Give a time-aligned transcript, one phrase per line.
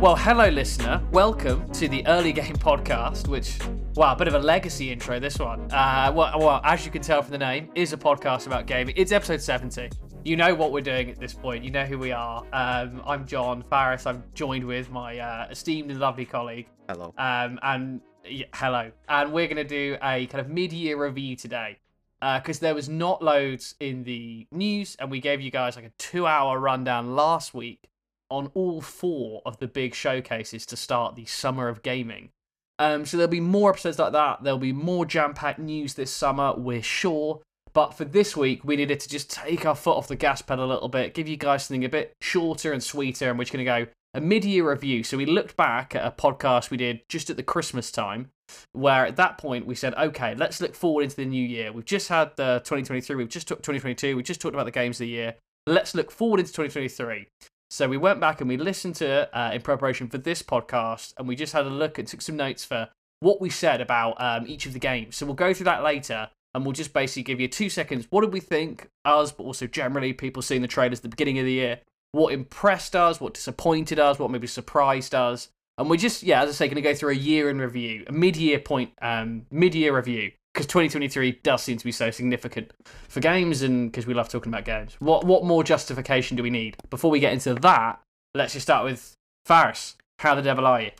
[0.00, 1.06] Well, hello, listener.
[1.12, 3.58] Welcome to the EarlyGame Podcast, which,
[3.96, 5.70] wow, a bit of a legacy intro, this one.
[5.70, 8.94] Uh, well, well, as you can tell from the name, is a podcast about gaming.
[8.96, 9.90] It's episode 70.
[10.24, 11.62] You know what we're doing at this point.
[11.62, 12.42] You know who we are.
[12.54, 14.06] Um, I'm John Farris.
[14.06, 16.70] I'm joined with my uh, esteemed and lovely colleague.
[16.88, 17.12] Hello.
[17.18, 18.92] Um, and yeah, hello.
[19.06, 21.78] And we're going to do a kind of mid-year review today
[22.22, 25.92] because there was not loads in the news, and we gave you guys like a
[25.98, 27.89] two-hour rundown last week
[28.30, 32.30] on all four of the big showcases to start the summer of gaming.
[32.78, 34.42] Um, so there'll be more episodes like that.
[34.42, 37.42] There'll be more jam-packed news this summer, we're sure.
[37.72, 40.64] But for this week, we needed to just take our foot off the gas pedal
[40.64, 43.52] a little bit, give you guys something a bit shorter and sweeter, and we're just
[43.52, 45.04] going to go a mid-year review.
[45.04, 48.30] So we looked back at a podcast we did just at the Christmas time,
[48.72, 51.72] where at that point we said, okay, let's look forward into the new year.
[51.72, 54.96] We've just had the 2023, we've just talked 2022, we just talked about the games
[54.96, 55.34] of the year.
[55.66, 57.28] Let's look forward into 2023.
[57.72, 61.14] So we went back and we listened to it uh, in preparation for this podcast,
[61.16, 62.88] and we just had a look and took some notes for
[63.20, 65.14] what we said about um, each of the games.
[65.14, 68.08] So we'll go through that later, and we'll just basically give you two seconds.
[68.10, 71.38] What did we think, us, but also generally people seeing the trailers at the beginning
[71.38, 71.80] of the year?
[72.10, 73.20] What impressed us?
[73.20, 74.18] What disappointed us?
[74.18, 75.48] What maybe surprised us?
[75.78, 78.04] And we're just, yeah, as I say, going to go through a year in review,
[78.08, 82.72] a mid-year point, um, mid-year review, because 2023 does seem to be so significant
[83.08, 84.96] for games, and because we love talking about games.
[84.98, 86.76] What what more justification do we need?
[86.90, 88.00] Before we get into that,
[88.34, 89.96] let's just start with Faris.
[90.18, 90.90] How the devil are you?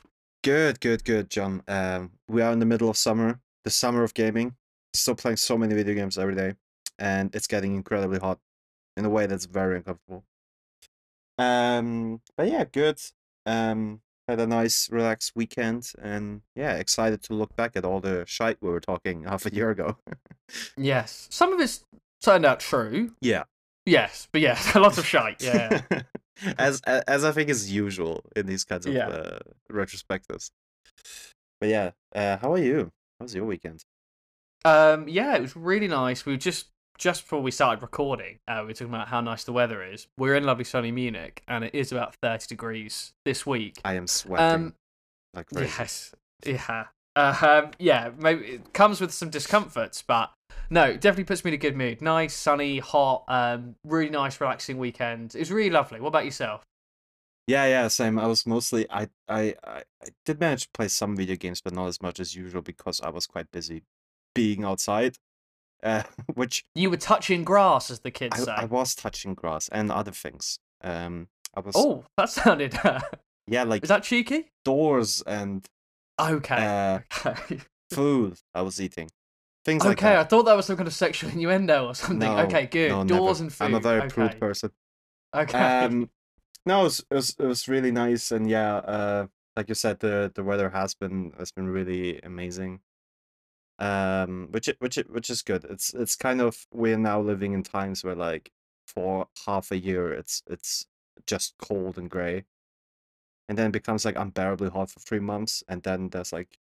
[0.43, 1.62] Good, good, good, John.
[1.69, 4.55] Um, we are in the middle of summer, the summer of gaming.
[4.95, 6.55] Still playing so many video games every day,
[6.98, 8.39] and it's getting incredibly hot
[8.97, 10.25] in a way that's very uncomfortable.
[11.39, 13.01] Um, but yeah, good.
[13.47, 18.25] Um, had a nice, relaxed weekend, and yeah, excited to look back at all the
[18.27, 19.97] shite we were talking half a year ago.
[20.77, 21.84] Yes, some of it's
[22.22, 23.12] turned out true.
[23.21, 23.44] yeah,
[23.87, 25.43] Yes, but yeah, a lot of shite.
[25.43, 25.81] Yeah.
[26.59, 29.09] as as I think is usual in these kinds of Yeah.
[29.09, 29.38] uh,
[29.71, 30.50] retrospectives.
[31.60, 32.91] But yeah, uh, how are you?
[33.19, 33.84] How was your weekend?
[34.65, 36.25] Um, yeah, it was really nice.
[36.26, 36.69] We were just
[37.00, 40.06] just before we started recording, uh, we were talking about how nice the weather is.
[40.19, 43.81] We're in lovely sunny Munich, and it is about thirty degrees this week.
[43.84, 44.75] I am sweating Um,
[45.34, 45.72] like crazy.
[45.78, 46.84] yes, yeah,
[47.16, 48.11] uh, um, yeah.
[48.19, 50.31] Maybe it comes with some discomforts, but
[50.69, 52.03] no, it definitely puts me in a good mood.
[52.03, 55.34] Nice, sunny, hot, um, really nice, relaxing weekend.
[55.34, 56.00] It was really lovely.
[56.00, 56.62] What about yourself?
[57.47, 58.19] Yeah, yeah, same.
[58.19, 59.82] I was mostly I I I
[60.27, 63.09] did manage to play some video games, but not as much as usual because I
[63.09, 63.84] was quite busy
[64.34, 65.17] being outside.
[65.83, 66.03] Uh,
[66.35, 68.53] which You were touching grass, as the kids I, say.
[68.53, 70.59] I was touching grass and other things.
[70.83, 72.79] Um, I was Oh, that sounded.
[73.47, 74.51] yeah, like is that cheeky?
[74.65, 75.67] doors and
[76.21, 76.55] Okay.
[76.57, 76.99] uh,
[77.29, 77.61] okay.
[77.93, 79.11] food I was eating,
[79.65, 80.19] things like Okay, that.
[80.19, 82.19] I thought that was some kind of sexual innuendo or something.
[82.19, 82.91] No, okay, good.
[82.91, 83.45] no, Doors never.
[83.45, 83.65] and food.
[83.65, 84.09] I'm a very okay.
[84.11, 84.71] prude person.
[85.35, 85.59] Okay.
[85.59, 86.11] Um,
[86.67, 89.27] no, it was, it was it was really nice, and yeah, uh,
[89.57, 92.81] like you said, the the weather has been has been really amazing.
[93.81, 95.65] Um, which which which is good.
[95.65, 98.53] It's it's kind of we're now living in times where like
[98.87, 100.87] for half a year it's it's
[101.27, 102.45] just cold and gray,
[103.49, 106.59] and then it becomes like unbearably hot for three months, and then there's like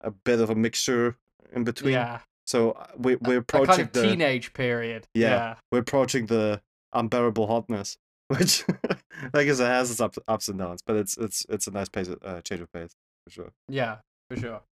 [0.00, 1.16] a bit of a mixture
[1.52, 1.92] in between.
[1.92, 2.20] yeah.
[2.46, 5.06] So uh, we we're A approaching kind of the teenage period.
[5.14, 5.28] Yeah.
[5.28, 5.54] Yeah.
[5.70, 6.62] we're approaching the
[6.92, 7.98] unbearable hotness,
[8.28, 8.64] which,
[9.34, 12.08] I said, has its ups, ups and downs, but it's it's it's a nice pace,
[12.08, 13.52] uh, change of pace for sure.
[13.68, 13.98] Yeah,
[14.28, 14.62] for sure.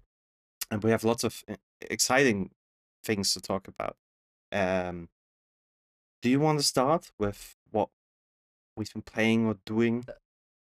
[0.70, 1.44] And we have lots of
[1.80, 2.50] exciting
[3.04, 3.96] things to talk about.
[4.52, 5.08] Um,
[6.22, 7.88] do you want to start with what
[8.76, 10.04] we've been playing or doing?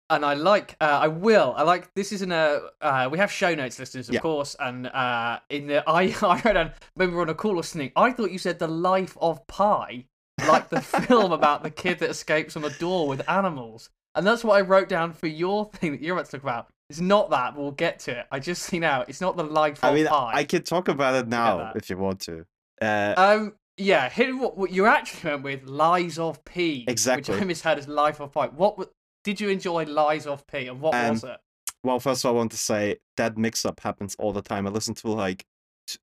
[0.10, 1.56] And I like, uh, I will.
[1.58, 1.92] I like.
[1.96, 2.62] This isn't a.
[2.80, 4.22] Uh, we have show notes, listeners, of Yeah.
[4.22, 4.56] course.
[4.60, 7.92] And uh, in the, I, I wrote down when we were on a call listening.
[7.96, 10.06] I thought you said the life of Pi,
[10.48, 13.90] like the film about the kid that escapes from a door with animals.
[14.14, 16.68] And that's what I wrote down for your thing that you're about to talk about.
[16.90, 17.56] It's not that.
[17.56, 18.26] but We'll get to it.
[18.32, 19.04] I just see now.
[19.08, 20.32] It's not the life I of mean, Pi.
[20.36, 22.46] I can talk about it now if you want to.
[22.82, 26.86] Uh, Um, yeah, hit what, what you actually went with Lies of P.
[26.88, 27.34] Exactly.
[27.36, 28.48] Which I misheard as Life of Pi.
[28.48, 28.90] What
[29.24, 31.38] did you enjoy Lies of P and what Um, was it?
[31.84, 34.66] Well, first of all, I want to say that mix-up happens all the time.
[34.66, 35.46] I listen to like,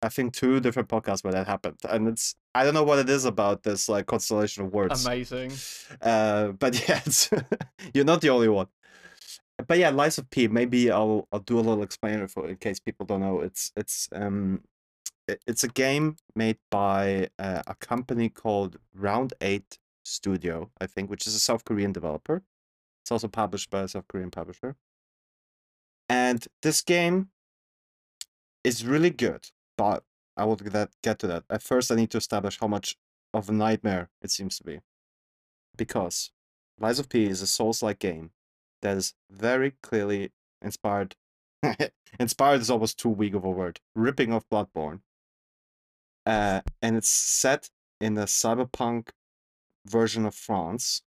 [0.00, 3.08] I think two different podcasts where that happened, and it's I don't know what it
[3.08, 5.04] is about this like constellation of words.
[5.04, 5.52] Amazing.
[6.00, 7.00] Uh, but yeah,
[7.92, 8.68] you're not the only one.
[9.66, 10.48] But yeah, Lies of P.
[10.48, 13.40] Maybe I'll I'll do a little explainer for in case people don't know.
[13.40, 14.62] It's it's um,
[15.28, 21.10] it- it's a game made by uh, a company called Round Eight Studio, I think,
[21.10, 22.42] which is a South Korean developer.
[23.02, 24.76] It's also published by a South Korean publisher.
[26.08, 27.30] And this game
[28.64, 30.04] is really good, but
[30.36, 31.44] I will get get to that.
[31.50, 32.96] At first, I need to establish how much
[33.34, 34.80] of a nightmare it seems to be.
[35.76, 36.30] Because
[36.78, 38.30] Lies of P is a Souls like game
[38.82, 41.16] that is very clearly inspired.
[42.20, 43.80] inspired is almost too weak of a word.
[43.94, 45.00] Ripping off Bloodborne.
[46.26, 47.70] Uh, and it's set
[48.00, 49.08] in the cyberpunk
[49.86, 51.02] version of France.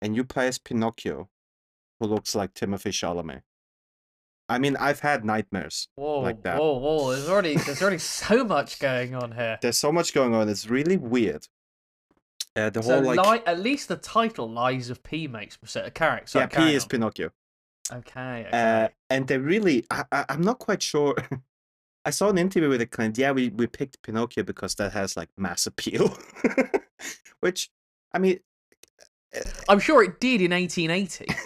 [0.00, 1.28] And you play as Pinocchio,
[2.00, 3.42] who looks like Timothée Chalamet.
[4.48, 5.88] I mean, I've had nightmares.
[5.94, 6.58] Whoa, like that.
[6.58, 7.12] whoa, whoa!
[7.12, 9.58] There's already there's already so much going on here.
[9.62, 10.48] There's so much going on.
[10.48, 11.46] It's really weird.
[12.54, 15.86] Uh, the So whole like li- at least the title Lies of P makes set
[15.86, 16.26] a character.
[16.26, 17.30] So yeah, P is Pinocchio.
[17.90, 18.46] Okay.
[18.46, 18.50] okay.
[18.52, 21.16] Uh, and they really, I, I, I'm not quite sure.
[22.04, 23.16] I saw an interview with a client.
[23.16, 26.16] Yeah, we, we picked Pinocchio because that has like mass appeal,
[27.40, 27.70] which
[28.12, 28.40] I mean,
[29.36, 31.26] uh, I'm sure it did in 1880.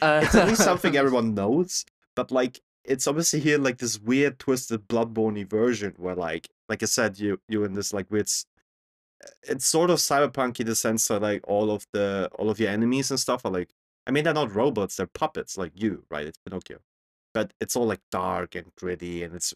[0.00, 1.84] Uh, it's at least something everyone knows.
[2.14, 6.86] But like, it's obviously here like this weird twisted Bloodborne version where like, like I
[6.86, 8.28] said, you you in this like weird.
[9.42, 12.70] It's sort of cyberpunk in the sense that like all of the all of your
[12.70, 13.70] enemies and stuff are like,
[14.06, 16.26] I mean, they're not robots, they're puppets like you, right?
[16.26, 16.78] It's Pinocchio,
[17.34, 19.54] but it's all like dark and gritty, and it's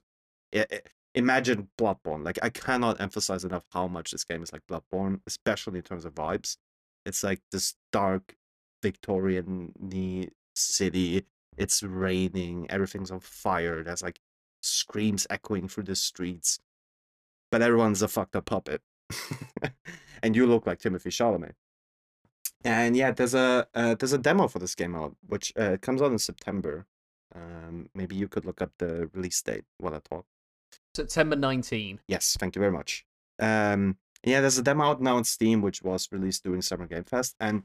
[0.55, 0.81] i- i-
[1.15, 2.25] imagine Bloodborne.
[2.25, 6.05] Like I cannot emphasize enough how much this game is like Bloodborne, especially in terms
[6.05, 6.57] of vibes.
[7.07, 8.37] It's like this dark
[8.83, 9.73] Victorian
[10.55, 11.27] city.
[11.57, 13.83] It's raining, everything's on fire.
[13.83, 14.21] There's like
[14.63, 16.59] screams echoing through the streets,
[17.51, 18.83] but everyone's a fucked up puppet,
[20.23, 21.53] and you look like Timothée Chalamet.
[22.65, 26.01] And yeah, there's a uh, there's a demo for this game out, which uh, comes
[26.01, 26.87] out in September.
[27.35, 30.27] Um, maybe you could look up the release date while I talk.
[30.95, 32.01] September 19.
[32.07, 33.05] Yes, thank you very much.
[33.39, 37.05] Um, yeah, there's a demo out now on Steam, which was released during Summer Game
[37.05, 37.65] Fest, and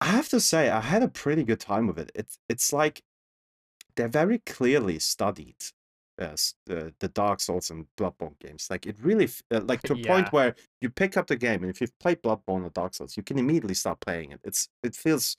[0.00, 2.10] I have to say, I had a pretty good time with it.
[2.14, 3.02] It's it's like
[3.96, 5.56] they're very clearly studied
[6.18, 8.68] as the the Dark Souls and Bloodborne games.
[8.70, 10.14] Like it really, uh, like to a Yeah.
[10.14, 13.16] point where you pick up the game, and if you've played Bloodborne or Dark Souls,
[13.16, 14.40] you can immediately start playing it.
[14.44, 15.36] It's it feels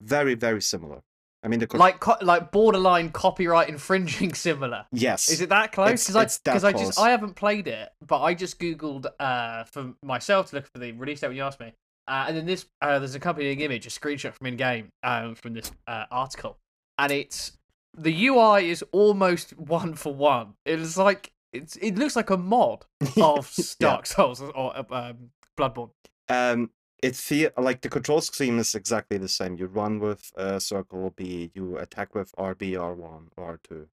[0.00, 1.02] very very similar.
[1.44, 4.86] I mean, the con- Like co- like borderline copyright infringing similar.
[4.92, 6.06] yes, Is it that close?
[6.06, 6.98] Because I because I just.
[7.00, 10.92] I haven't played it, but I just googled uh for myself to look for the
[10.92, 11.72] release date when you asked me,
[12.06, 15.34] uh, and then this uh, there's an accompanying image, a screenshot from in game um,
[15.34, 16.58] from this uh, article,
[16.98, 17.58] and it's
[17.96, 20.54] the UI is almost one for one.
[20.66, 22.84] It's like it's it looks like a mod
[23.20, 23.64] of Yeah.
[23.80, 25.90] Dark Souls or um, Bloodborne.
[26.28, 26.70] Um,
[27.02, 29.56] it feel like the control scheme is exactly the same.
[29.56, 33.86] You run with uh, circle B, you attack with RB, R1, or R2.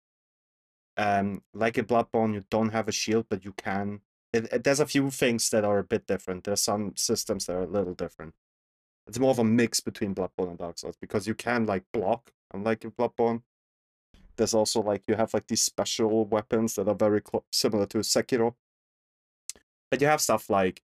[0.98, 4.02] Um, like in Bloodborne, you don't have a shield, but you can.
[4.34, 6.44] It, it- there's a few things that are a bit different.
[6.44, 8.36] There's some systems that are a little different.
[9.08, 12.32] It's more of a mix between Bloodborne and Dark Souls because you can like block,
[12.54, 13.42] unlike in Bloodborne.
[14.40, 17.98] There's also like you have like these special weapons that are very clo- similar to
[17.98, 18.56] Sekiro.
[19.92, 20.82] But you have stuff like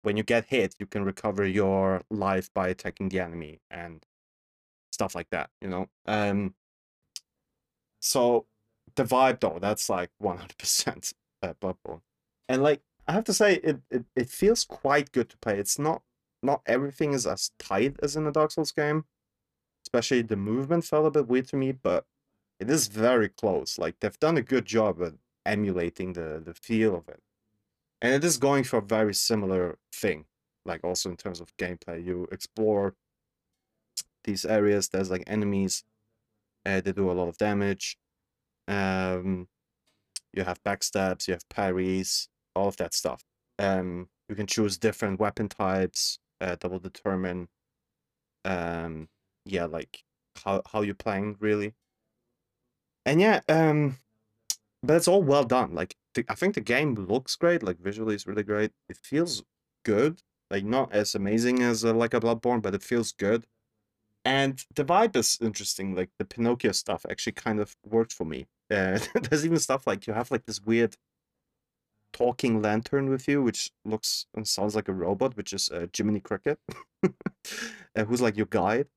[0.00, 4.06] when you get hit, you can recover your life by attacking the enemy and
[4.90, 5.90] stuff like that, you know?
[6.06, 6.54] Um
[8.00, 8.46] so
[8.94, 11.12] the vibe though, that's like 100%
[11.42, 12.00] uh, Bloodborne.
[12.48, 15.58] And like I have to say it, it it feels quite good to play.
[15.58, 16.00] It's not
[16.42, 19.04] not everything is as tight as in a Dark Souls game.
[19.84, 22.06] Especially the movement felt a bit weird to me, but
[22.60, 23.78] it is very close.
[23.78, 25.14] Like they've done a good job at
[25.46, 27.22] emulating the the feel of it.
[28.02, 30.26] And it is going for a very similar thing
[30.64, 32.04] like also in terms of gameplay.
[32.04, 32.94] You explore
[34.24, 35.84] these areas there's like enemies
[36.66, 37.98] uh, they do a lot of damage
[38.68, 39.48] um
[40.32, 43.24] you have backstabs you have parries all of that stuff.
[43.58, 47.48] Um you can choose different weapon types uh, that will determine
[48.44, 49.08] um
[49.44, 50.04] yeah like
[50.44, 51.74] how how you're playing really
[53.06, 53.96] and yeah um
[54.84, 55.74] but it's all well done.
[55.74, 57.62] Like the, I think the game looks great.
[57.62, 58.72] Like visually, it's really great.
[58.88, 59.42] It feels
[59.84, 60.20] good.
[60.50, 63.46] Like not as amazing as uh, like a Bloodborne, but it feels good.
[64.24, 65.94] And the vibe is interesting.
[65.94, 68.46] Like the Pinocchio stuff actually kind of worked for me.
[68.70, 70.96] Uh, there's even stuff like you have like this weird
[72.14, 76.20] talking lantern with you, which looks and sounds like a robot, which is uh, Jiminy
[76.20, 76.58] Cricket,
[77.04, 78.88] uh, who's like your guide.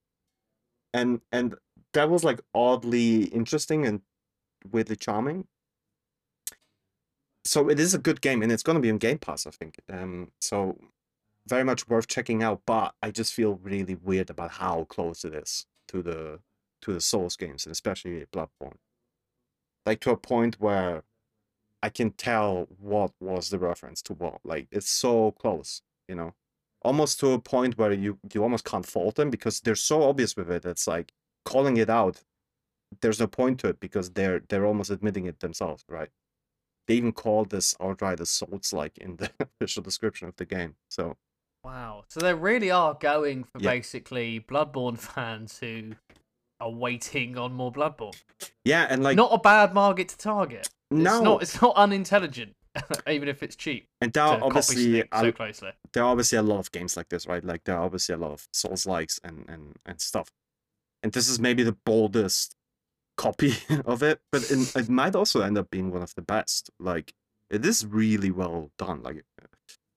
[0.94, 1.56] And and
[1.94, 4.01] that was like oddly interesting and
[4.72, 5.48] weirdly charming.
[7.46, 9.51] So it is a good game and it's going to be on game pass i
[9.51, 9.79] think.
[9.89, 10.77] Um so
[11.48, 15.34] very much worth checking out but i just feel really weird about how close it
[15.34, 16.39] is to the
[16.82, 18.77] to the souls games and especially bloodborne.
[19.86, 21.03] Like to a point where
[21.82, 24.39] i can tell what was the reference to what.
[24.44, 26.34] Like it's so close you know?
[26.82, 30.36] Almost to a point where you you almost can't fault them because they're so obvious
[30.36, 30.63] with it.
[30.65, 31.12] It's like
[31.50, 32.24] calling it out
[33.01, 36.10] there's no point to it because they're they're almost admitting it themselves right
[36.88, 40.75] they even call this outright as Souls like in the official description of the game.
[40.89, 41.18] So
[41.63, 42.06] Wow.
[42.08, 43.72] So they really are going for Yeah.
[43.72, 45.96] basically Bloodborne fans who
[46.62, 48.16] are waiting on more Bloodborne.
[48.63, 50.70] Yeah, and like not a bad market to target.
[50.89, 52.56] no, It's not it's not unintelligent,
[53.08, 55.72] even if it's cheap and there are obviously so closely.
[55.92, 57.44] there are obviously a lot of games like this, right?
[57.44, 60.30] Like there are obviously a lot of Souls likes and and and stuff.
[61.08, 62.58] And this is maybe the boldest
[63.16, 63.54] copy
[63.86, 66.70] of it, but in, it might also end up being one of the best.
[66.82, 67.14] Like
[67.50, 69.04] it is really well done.
[69.04, 69.24] Like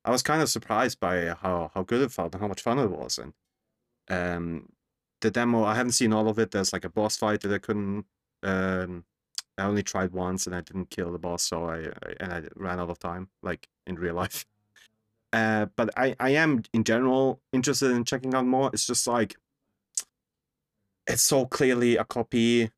[0.05, 2.79] I was kind of surprised by how how good it felt and how much fun
[2.79, 3.19] it was.
[3.19, 3.33] And
[4.09, 4.69] um,
[5.21, 6.53] the demo I haven't seen all of it.
[6.53, 8.05] There's like a boss fight that I couldn't.
[8.45, 9.05] Um,
[9.59, 12.43] I only tried once and I didn't kill the boss, so I, I and I
[12.55, 14.47] ran out of time, like in real life.
[15.33, 18.71] Uh, but I, I am in general interested in checking out more.
[18.73, 19.35] It's just like
[21.13, 22.71] it's so clearly a copy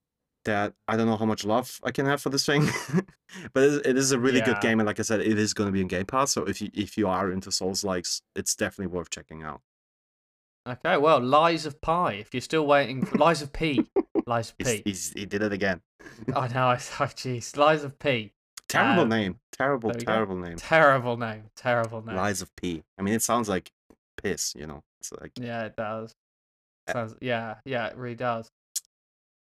[0.44, 2.68] that I don't know how much love I can have for this thing.
[3.52, 5.72] but it, is a really good game, and like I said, it is going to
[5.72, 6.32] be in Game Pass.
[6.32, 9.60] So if you if you are into Souls likes, it's definitely worth checking out.
[10.68, 12.12] Okay, well, Lies of Pi.
[12.14, 13.84] If you're still waiting for Lies of P.
[14.26, 14.82] Lies of He's, P.
[14.84, 15.80] he's, he did it again.
[16.34, 17.56] I know, I oh jeez.
[17.56, 18.32] Lies of P.
[18.68, 19.40] Terrible Um, name.
[19.50, 20.12] Terrible, you go.
[20.12, 20.56] terrible name.
[20.56, 21.50] Terrible name.
[21.56, 22.16] Terrible name.
[22.16, 22.84] Lies of P.
[22.98, 23.72] I mean, it sounds like
[24.22, 24.54] piss.
[24.56, 26.14] You know, it's like Yeah, it does.
[26.88, 28.50] Uh, Sounds, yeah, yeah, it really does.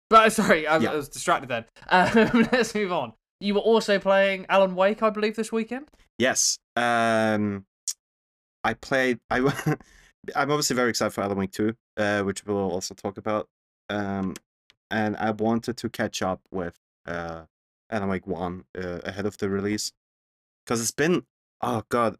[0.08, 0.92] But sorry, I, Yeah.
[0.92, 1.64] I was distracted then.
[1.88, 3.12] Um, let's move on.
[3.40, 5.88] You were also playing Alan Wake, I believe, this weekend.
[6.18, 6.58] Yes.
[6.74, 7.66] Um,
[8.64, 9.18] I played.
[9.30, 9.40] I
[10.34, 13.48] I'm obviously very excited for Alan Wake 2, uh, which we'll also talk about.
[13.88, 14.34] Um,
[14.90, 17.42] and I wanted to catch up with uh,
[17.90, 19.92] Alan Wake 1 uh, ahead of the release,
[20.64, 21.24] because it's been
[21.60, 22.16] oh god,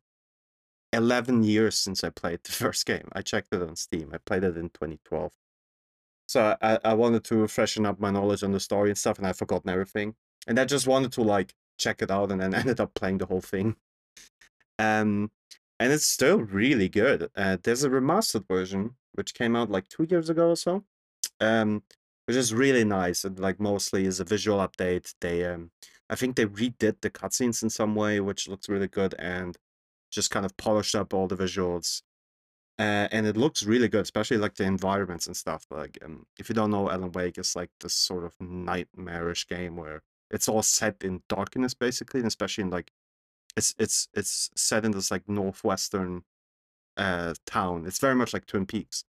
[0.93, 3.09] 11 years since I played the first game.
[3.12, 4.11] I checked it on Steam.
[4.12, 5.33] I played it in 2012.
[6.28, 9.26] So I, I wanted to freshen up my knowledge on the story and stuff, and
[9.26, 10.14] I'd forgotten everything.
[10.47, 13.26] And I just wanted to like check it out, and then ended up playing the
[13.26, 13.76] whole thing.
[14.78, 15.31] Um,
[15.78, 17.31] and it's still really good.
[17.37, 20.85] Uh, there's a remastered version which came out like two years ago or so,
[21.40, 21.83] um,
[22.26, 23.25] which is really nice.
[23.25, 25.14] And like mostly is a visual update.
[25.21, 25.71] They, um,
[26.11, 29.57] I think they redid the cutscenes in some way, which looks really good, and
[30.16, 32.02] just kind of polished up all the visuals.
[32.78, 35.64] Uh, and it looks really good, especially like the environments and stuff.
[35.70, 39.76] Like, um, if you don't know, Alan Wake is like this sort of nightmarish game
[39.76, 42.90] where it's all set in darkness, basically, and especially in like
[43.56, 46.25] it's it's it's set in this like northwestern
[46.96, 47.87] uh town.
[47.87, 49.04] It's very much like Twin Peaks.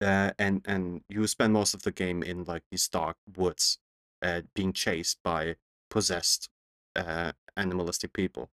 [0.00, 3.78] Uh, and and you spend most of the game in like these dark woods,
[4.22, 5.56] uh, being chased by
[5.90, 6.48] possessed
[6.96, 8.50] uh animalistic people.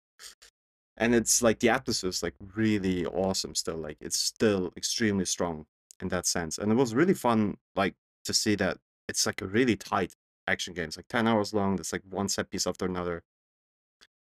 [0.96, 3.76] And it's like the atmosphere is like really awesome still.
[3.76, 5.66] Like it's still extremely strong
[6.00, 6.58] in that sense.
[6.58, 10.14] And it was really fun like to see that it's like a really tight
[10.48, 10.86] action game.
[10.86, 11.76] It's like 10 hours long.
[11.76, 13.22] There's like one set piece after another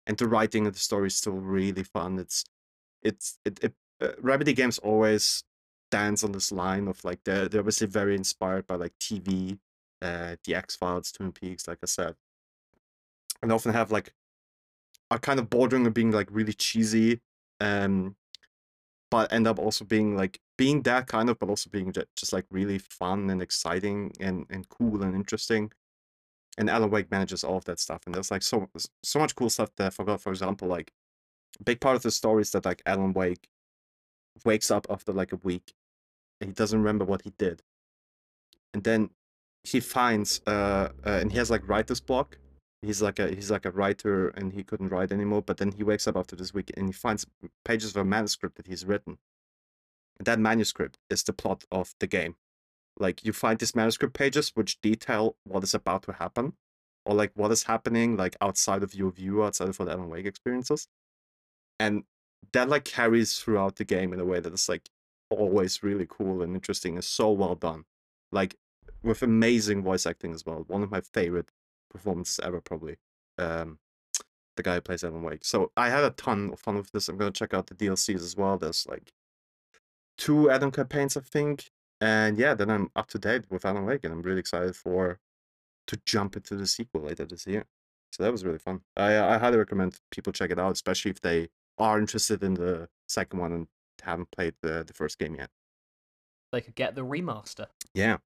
[0.08, 2.18] and the writing of the story is still really fun.
[2.18, 2.46] It's
[3.04, 5.44] it's it, it uh, Remedy games always
[5.92, 9.60] dance on this line of like they're they're obviously very inspired by like TV,
[10.02, 12.16] uh, the X Files, Twin Peaks, like I said,
[13.44, 14.14] and often have like
[15.12, 17.22] are kind of bordering on being like really cheesy,
[17.60, 18.16] um,
[19.10, 22.34] but end up also being like being that kind of, but also being ju- just
[22.34, 25.72] like really fun and exciting and and cool and interesting
[26.58, 28.02] and Alan Wake manages all of that stuff.
[28.06, 28.68] And there's like so
[29.04, 30.22] so much cool stuff that I forgot.
[30.22, 30.92] For example, like
[31.60, 33.48] a big part of the story is that like Alan Wake
[34.44, 35.74] wakes up after like a week
[36.42, 37.62] and he doesn't remember what he did.
[38.74, 39.12] And then
[39.64, 42.40] he finds uh, uh and he has like writer's block.
[42.88, 45.42] He's like a he's like a writer and he couldn't write anymore.
[45.42, 47.26] But then he wakes up after this week and he finds
[47.66, 49.18] pages of a manuscript that he's written.
[50.18, 52.36] And that manuscript is the plot of the game
[53.00, 56.54] like you find these manuscript pages which detail what is about to happen
[57.06, 60.26] or like what is happening like outside of your view outside of what alan wake
[60.26, 60.88] experiences
[61.80, 62.04] and
[62.54, 64.90] that like carries throughout the game in a way that is like
[65.30, 67.84] always really cool and interesting and so well done
[68.32, 68.56] like
[69.04, 71.52] with amazing voice acting as well one of my favorite
[71.90, 72.98] performances ever probably
[73.38, 73.80] um
[74.56, 77.08] the guy who plays alan wake so i had a ton of fun with this
[77.10, 79.12] i'm gonna check out the dlcs as well there's like
[80.18, 84.04] two add-on campaigns i think and yeah, then I'm up to date with Alan Wake,
[84.04, 85.20] and I'm really excited for
[85.88, 87.66] to jump into the sequel later this year.
[88.12, 88.82] So that was really fun.
[88.96, 92.90] I I highly recommend people check it out, especially if they are interested in the
[93.08, 93.68] second one and
[94.04, 95.50] haven't played the the first game yet.
[96.52, 97.68] They could get the remaster.
[97.94, 98.18] Yeah,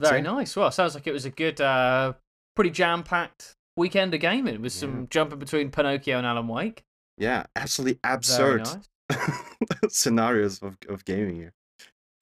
[0.00, 0.56] Very So- nice.
[0.56, 2.14] Well, sounds like it was a good, uh,
[2.56, 4.80] pretty jam-packed weekend of gaming with Yeah.
[4.80, 6.82] some jumping between Pinocchio and Alan Wake.
[7.18, 8.88] yeah, absolutely absurd nice.
[9.88, 11.52] scenarios of of gaming here.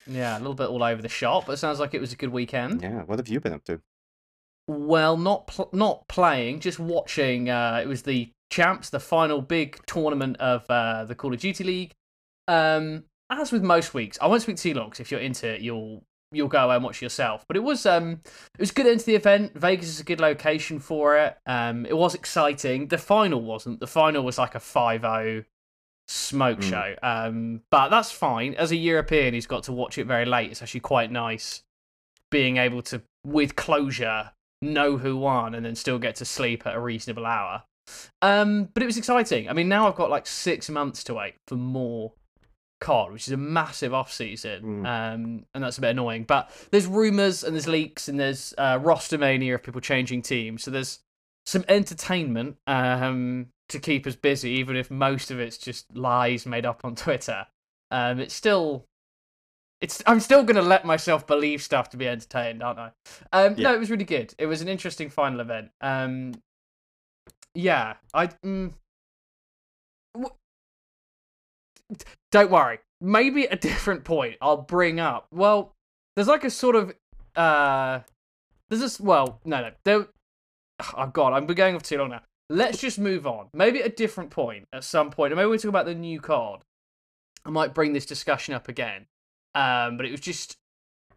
[0.06, 2.16] Yeah, a little bit all over the shop, but it sounds like it was a
[2.16, 2.82] good weekend.
[2.82, 3.80] Yeah, what have you been up to?
[4.66, 7.48] Well, not pl- not playing, just watching.
[7.50, 11.64] Uh, it was the champs, the final big tournament of uh, the Call of Duty
[11.64, 11.92] League.
[12.48, 15.60] Um, as with most weeks, I won't speak too long because if you're into it,
[15.60, 17.44] you'll you'll go and watch yourself.
[17.46, 18.20] But it was um
[18.54, 19.52] it was good into the event.
[19.54, 21.36] Vegas is a good location for it.
[21.46, 22.88] Um, it was exciting.
[22.88, 23.80] The final wasn't.
[23.80, 25.44] The final was like a 5-0
[26.08, 26.62] smoke Mm.
[26.70, 26.94] show.
[27.02, 28.54] Um, but that's fine.
[28.54, 31.62] As a European who's got to watch it very late, it's actually quite nice
[32.30, 36.74] being able to, with closure, know who won and then still get to sleep at
[36.74, 37.64] a reasonable hour.
[38.22, 39.48] Um, but it was exciting.
[39.48, 42.12] I mean, now I've got like six months to wait for more
[42.82, 44.86] COD, which is a massive off season, Mm.
[45.14, 46.24] um, and that's a bit annoying.
[46.24, 50.62] But there's rumors and there's leaks and there's uh, roster mania of people changing teams,
[50.64, 51.00] so there's
[51.46, 56.66] some entertainment um, to keep us busy, even if most of it's just lies made
[56.66, 57.46] up on Twitter.
[57.90, 58.84] Um, it's still,
[59.80, 62.90] it's I'm still gonna let myself believe stuff to be entertained, aren't I?
[63.32, 63.68] Um, Yeah.
[63.70, 64.34] No, it was really good.
[64.38, 65.70] It was an interesting final event.
[65.80, 66.32] Um,
[67.54, 68.28] yeah, I.
[68.28, 68.72] Mm,
[70.14, 70.34] w-
[72.30, 72.78] don't worry.
[73.00, 75.26] Maybe a different point I'll bring up.
[75.32, 75.74] Well,
[76.16, 76.92] there's like a sort of
[77.36, 78.00] uh,
[78.68, 79.00] there's this.
[79.00, 79.70] Well, no, no.
[79.84, 80.06] There,
[80.96, 82.22] oh god, I'm going off too long now.
[82.50, 83.48] Let's just move on.
[83.54, 86.62] Maybe at a different point, at some point, maybe we talk about the new COD.
[87.44, 89.06] I might bring this discussion up again.
[89.54, 90.56] Um, but it was just,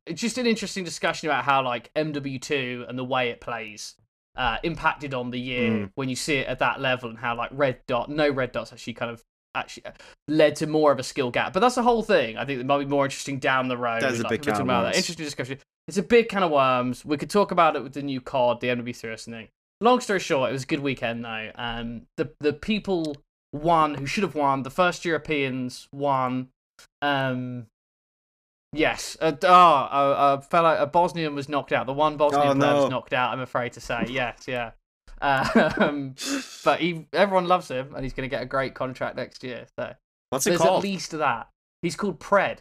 [0.05, 3.95] it's just an interesting discussion about how like MW2 and the way it plays
[4.37, 5.91] uh, impacted on the year Mm.
[5.95, 8.71] when you see it at that level, and how like red dot, no red dots
[8.73, 9.23] actually kind of
[9.55, 9.91] actually uh,
[10.27, 11.53] led to more of a skill gap.
[11.53, 12.37] But that's the whole thing.
[12.37, 14.01] I think it might be more interesting down the road.
[14.01, 14.87] That's a like, big can of about that.
[14.87, 14.97] worms.
[14.97, 15.59] Interesting discussion.
[15.87, 17.05] It's a big can of worms.
[17.05, 19.47] We could talk about it with the new COD, the MW3 or something.
[19.81, 21.51] Long story short, it was a good weekend though.
[21.55, 23.17] Um, the the people
[23.53, 24.63] won who should have won.
[24.63, 26.49] The first Europeans won.
[27.01, 27.67] Um,
[28.73, 29.17] yes.
[29.19, 31.85] Uh, oh, a, a fellow, a Bosnian was knocked out.
[31.85, 33.33] The one Bosnian Oh, player was knocked out.
[33.33, 34.05] I'm afraid to say.
[34.07, 34.71] Yes, yeah.
[35.21, 36.15] Um,
[36.63, 39.65] but he, everyone loves him, and he's going to get a great contract next year.
[39.79, 39.93] So
[40.29, 40.83] What's it there's called?
[40.83, 41.49] at least that.
[41.81, 42.59] He's called Pred,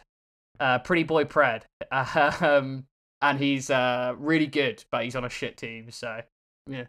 [0.59, 1.63] uh, Pretty Boy Pred,
[2.41, 2.85] um,
[3.21, 5.91] and he's uh, really good, but he's on a shit team.
[5.91, 6.21] So
[6.67, 6.85] yeah,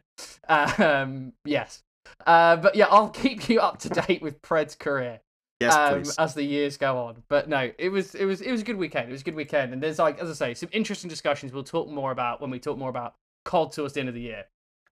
[0.49, 1.83] um, yes,
[2.27, 5.21] uh, but yeah, I'll keep you up to date with Pred's career
[5.61, 7.23] yes, um, as the years go on.
[7.29, 9.09] But no, it was it was it was a good weekend.
[9.09, 11.65] It was a good weekend, and there's like as I say, some interesting discussions we'll
[11.65, 14.45] talk more about when we talk more about COD towards the end of the year.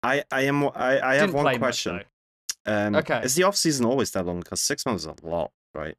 [0.03, 0.65] I, I am.
[0.65, 1.99] I, I have one question.
[1.99, 2.05] though.
[2.65, 3.21] Um, Okay.
[3.23, 4.41] Is the off season always that long?
[4.41, 5.97] Because six months is a lot, right?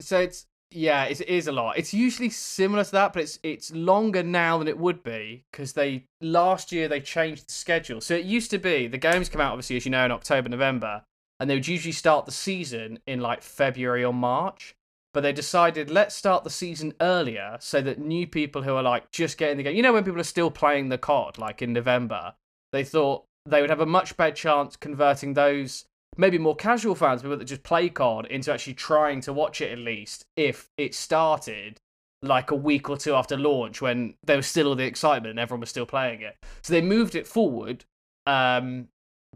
[0.00, 1.78] So it's yeah, it is a lot.
[1.78, 5.72] It's usually similar to that, but it's it's longer now than it would be because
[5.72, 8.00] they last year they changed the schedule.
[8.00, 10.48] So it used to be the games come out obviously as you know in October,
[10.48, 11.02] November,
[11.38, 14.74] and they would usually start the season in like February or March.
[15.14, 19.10] But they decided let's start the season earlier so that new people who are like
[19.12, 21.72] just getting the game, you know, when people are still playing the COD like in
[21.72, 22.34] November,
[22.72, 25.84] they thought they would have a much better chance converting those
[26.16, 29.72] maybe more casual fans, people that just play COD, into actually trying to watch it
[29.72, 31.80] at least if it started
[32.22, 35.38] like a week or two after launch when there was still all the excitement and
[35.38, 36.36] everyone was still playing it.
[36.62, 37.84] So they moved it forward.
[38.26, 38.88] Um,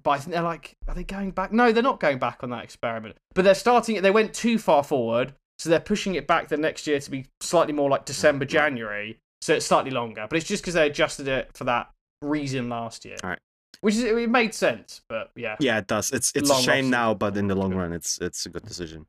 [0.03, 1.53] but I think they're like, are they going back?
[1.53, 3.17] No, they're not going back on that experiment.
[3.35, 4.03] But they're starting it.
[4.03, 7.27] They went too far forward, so they're pushing it back the next year to be
[7.41, 9.19] slightly more like December, January.
[9.43, 10.27] So it's slightly longer.
[10.29, 11.91] But it's just because they adjusted it for that
[12.23, 13.17] reason last year.
[13.23, 13.39] Alright.
[13.81, 15.57] Which is it made sense, but yeah.
[15.59, 16.11] Yeah, it does.
[16.13, 18.65] It's it's Long a shame now, but in the long run, it's it's a good
[18.65, 19.07] decision.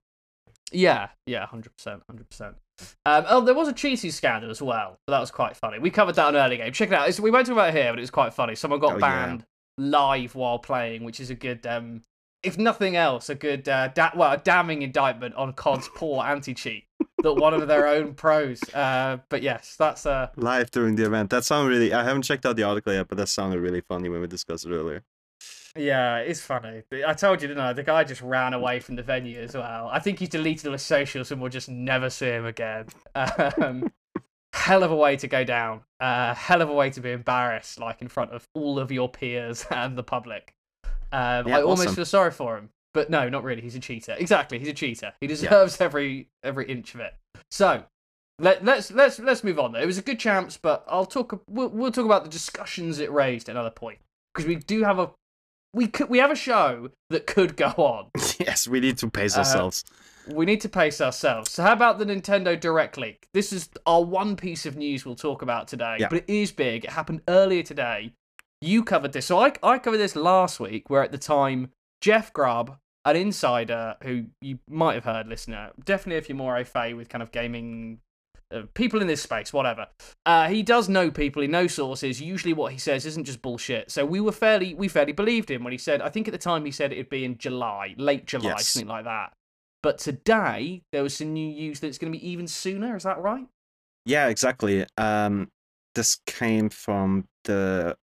[0.72, 2.56] Yeah, yeah, hundred percent, hundred percent.
[3.06, 5.80] Um, oh, there was a cheesy scandal as well, but that was quite funny.
[5.80, 6.74] We covered that on EarlyGame.
[6.74, 7.10] Check it out.
[7.10, 8.56] It's, we won't talk about it here, but it was quite funny.
[8.56, 9.26] Someone got Oh, yeah.
[9.26, 9.46] banned
[9.78, 12.02] live while playing, which is a good, um,
[12.42, 16.86] if nothing else, a good, uh, da- well, a damning indictment on COD's poor anti-cheat
[17.24, 18.62] that one of their own pros.
[18.74, 21.30] Uh, but yes, that's uh, Live during the event.
[21.30, 21.94] That sounded really.
[21.94, 24.66] I haven't checked out the article yet, but that sounded really funny when we discussed
[24.66, 25.04] it earlier.
[25.76, 26.84] Yeah, it's funny.
[27.06, 27.74] I told you, didn't I?
[27.74, 29.90] The guy just ran away from the venue as well.
[29.92, 32.88] I think he's deleted all his socials and we'll just never see him again.
[33.16, 33.90] Um,
[34.54, 35.82] hell of a way to go down.
[36.00, 39.08] Uh, hell of a way to be embarrassed, like in front of all of your
[39.10, 40.54] peers and the public.
[41.14, 43.62] Um, Yeah, I almost feel sorry for him, but no, not really.
[43.62, 44.16] He's a cheater.
[44.18, 45.14] Exactly, he's a cheater.
[45.22, 47.14] He deserves every every inch of it.
[47.50, 47.84] So
[48.40, 49.72] let, let's let's let's move on.
[49.74, 49.80] Though.
[49.80, 51.42] It was a good chance, but I'll talk.
[51.48, 54.00] We'll, we'll talk about the discussions it raised at another point
[54.34, 55.12] because we do have a
[55.74, 58.08] we could we have a show that could go on.
[58.40, 59.84] yes, we need to pace Uh, ourselves.
[60.28, 61.50] We need to pace ourselves.
[61.52, 63.28] So how about the Nintendo Direct leak?
[63.34, 66.10] This is our one piece of news we'll talk about today, Yeah.
[66.10, 66.84] but it is big.
[66.86, 68.14] It happened earlier today.
[68.62, 69.26] You covered this.
[69.26, 73.96] So I I covered this last week where at the time Jeff Grubb, an insider
[74.04, 77.32] who you might have heard, listener, definitely if you're more au fait with kind of
[77.32, 78.00] gaming
[78.54, 79.88] uh, people in this space, whatever.
[80.26, 82.22] Uh, he does know people, he knows sources.
[82.22, 83.90] Usually, what he says isn't just bullshit.
[83.90, 86.02] So we were fairly, we fairly believed him when he said.
[86.02, 88.68] I think at the time he said it'd be in July, late July, Yes.
[88.68, 89.34] something like that.
[89.82, 92.96] But today there was some new news that it's going to be even sooner.
[92.96, 93.48] Is that right?
[94.06, 94.86] Yeah, exactly.
[94.98, 95.50] Um,
[95.96, 97.96] this came from the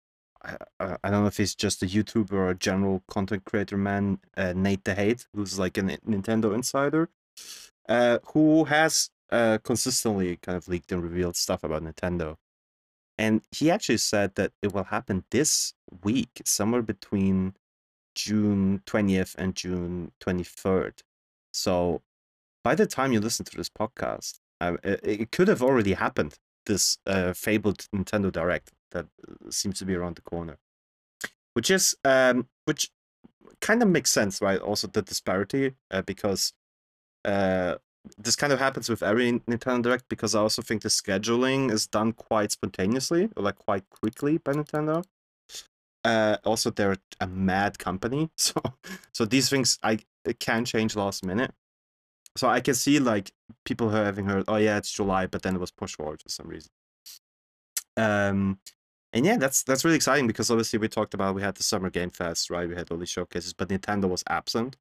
[0.47, 3.77] I, I I don't know if he's just a YouTuber or a general content creator
[3.77, 7.11] man, uh, Nate the Hate, who's like a Nintendo insider,
[7.89, 12.37] uh, who has uh, consistently kind of leaked and revealed stuff about Nintendo.
[13.19, 15.73] And he actually said that it will happen this
[16.05, 17.55] week, somewhere between
[18.15, 21.01] June 20th and June 23rd.
[21.53, 22.03] So
[22.63, 26.35] by the time you listen to this podcast, uh, it, it could have already happened.
[26.67, 30.59] This uh, fabled Nintendo Direct that uh, seems to be around the corner,
[31.55, 32.90] which is um, which
[33.61, 34.61] kind of makes sense, right?
[34.61, 36.53] Also the disparity uh, because
[37.25, 37.77] uh,
[38.18, 41.87] this kind of happens with every Nintendo Direct because I also think the scheduling is
[41.87, 45.05] done quite spontaneously, or like quite quickly by Nintendo.
[46.05, 48.55] Uh, also, they're a mad company, so
[49.12, 49.99] so these things I
[50.38, 51.53] can change last minute.
[52.37, 53.33] So I can see like
[53.64, 56.49] people having heard, oh yeah, it's July, but then it was pushed forward for some
[56.49, 56.70] reason.
[57.96, 58.59] Um,
[59.12, 61.90] and yeah, that's that's really exciting because obviously we talked about we had the Summer
[61.90, 62.69] Game Fest, right?
[62.69, 64.77] We had all these showcases, but Nintendo was absent.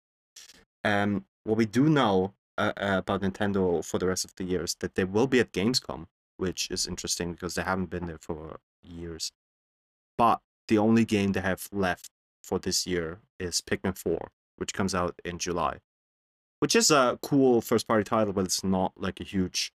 [0.84, 4.64] Um, what we do know uh, uh, about Nintendo for the rest of the year
[4.64, 6.06] is that they will be at Gamescom,
[6.38, 9.32] which is interesting because they haven't been there for years.
[10.18, 12.10] But the only game they have left
[12.44, 15.80] for this year is Pikmin 4, which comes out in July,
[16.60, 19.72] which is a cool first party title, but it's not like a huge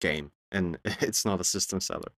[0.00, 2.12] game and it's not a system seller.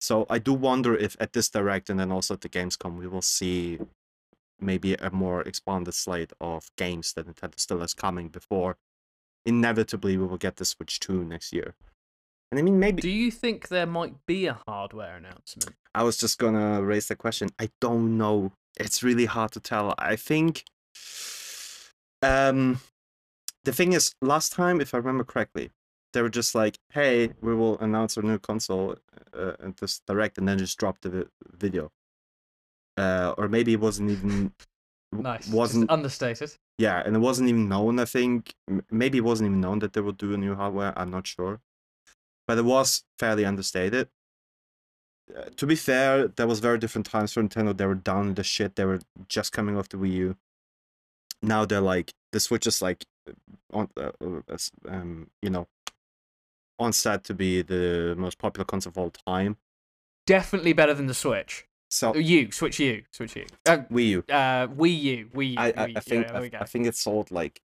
[0.00, 3.08] So I do wonder if at this direct and then also at the Gamescom we
[3.08, 3.78] will see
[4.60, 8.76] maybe a more expanded slate of games that Nintendo still has coming before
[9.44, 11.74] inevitably we will get the Switch 2 next year.
[12.50, 15.76] And I mean maybe Do you think there might be a hardware announcement?
[15.94, 17.48] I was just gonna raise the question.
[17.58, 18.52] I don't know.
[18.78, 19.94] It's really hard to tell.
[19.98, 20.64] I think
[22.22, 22.80] um
[23.64, 25.70] the thing is last time if I remember correctly,
[26.12, 28.96] they were just like, "Hey, we will announce our new console
[29.32, 31.90] uh, at this direct," and then just drop the video.
[32.96, 34.52] Uh, or maybe it wasn't even
[35.12, 35.48] Nice.
[35.48, 36.54] Wasn't understated.
[36.76, 37.98] yeah, and it wasn't even known.
[37.98, 38.54] I think
[38.90, 40.92] maybe it wasn't even known that they would do a new hardware.
[40.98, 41.60] I'm not sure,
[42.46, 44.08] but it was fairly understated.
[45.34, 47.74] Uh, to be fair, there was very different times for Nintendo.
[47.76, 48.76] They were down in the shit.
[48.76, 50.36] They were just coming off the Wii U.
[51.42, 53.06] Now they're like the Switch is like
[53.72, 54.56] on uh, uh,
[54.88, 55.68] um you know
[56.78, 59.56] on set to be the most popular console of all time.
[60.26, 61.66] Definitely better than the Switch.
[61.90, 63.46] So you Switch U, Switch U.
[63.66, 64.24] Uh, Wii U.
[64.28, 65.54] uh, Wii U, Wii U.
[65.58, 66.00] I, I, Wii I U.
[66.00, 66.62] think yeah, I.
[66.62, 67.62] I think it sold like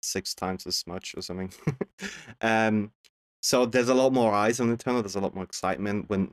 [0.00, 1.52] six times as much or something.
[2.40, 2.92] um,
[3.42, 5.02] so there's a lot more eyes on Nintendo.
[5.02, 6.32] There's a lot more excitement when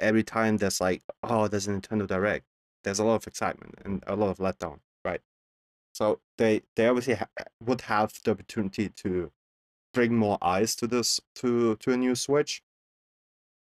[0.00, 2.44] every time there's like, oh, there's a Nintendo Direct.
[2.84, 5.20] There's a lot of excitement and a lot of letdown, right?
[5.94, 7.28] So they they obviously ha-
[7.64, 9.30] would have the opportunity to
[9.92, 12.62] bring more eyes to this to to a new Switch.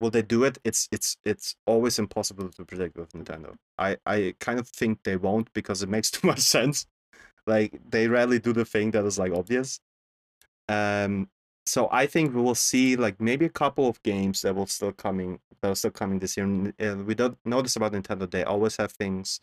[0.01, 0.59] Will they do it?
[0.65, 3.57] It's it's it's always impossible to predict with Nintendo.
[3.79, 6.87] I I kind of think they won't because it makes too much sense.
[7.47, 9.81] Like they rarely do the thing that is like obvious.
[10.69, 11.29] Um,
[11.67, 14.93] so I think we will see like maybe a couple of games that will still
[14.93, 16.47] coming that are still coming this year.
[16.47, 18.31] And uh, we don't this about Nintendo.
[18.31, 19.41] They always have things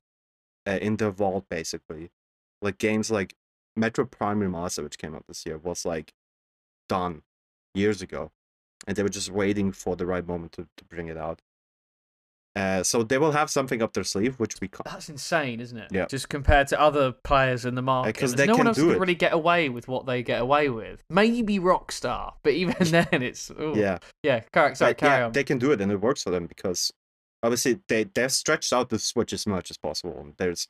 [0.67, 2.11] uh, in their vault basically,
[2.61, 3.35] like games like
[3.77, 6.13] Metroid Prime Remaster, which came out this year, was like
[6.89, 7.21] done
[7.73, 8.31] years ago,
[8.85, 11.41] and they were just waiting for the right moment to, to bring it out.
[12.55, 14.83] Uh, so they will have something up their sleeve, which we can't.
[14.83, 15.91] That's insane, isn't it?
[15.91, 16.07] Yeah.
[16.07, 18.17] Just compared to other players in the market.
[18.17, 18.99] 'cause There's they no one else can it.
[18.99, 21.01] really get away with what they get away with.
[21.09, 23.73] Maybe Rockstar, but even then, it's ooh.
[23.77, 24.41] Yeah, yeah.
[24.51, 25.31] Carry, sorry, carry yeah, on.
[25.31, 26.91] they can do it, and it works for them because
[27.43, 30.19] obviously they they've stretched out the Switch as much as possible.
[30.19, 30.67] And There's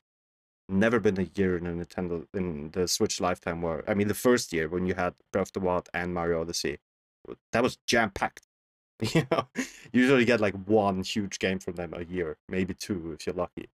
[0.70, 4.14] never been a year in a Nintendo in the Switch lifetime where I mean the
[4.14, 6.80] first year when you had Breath of the Wild and Mario Odyssey,
[7.52, 8.44] that was jam packed.
[9.14, 13.14] You know, you usually get like one huge game from them a year, maybe two
[13.14, 13.70] if you're lucky.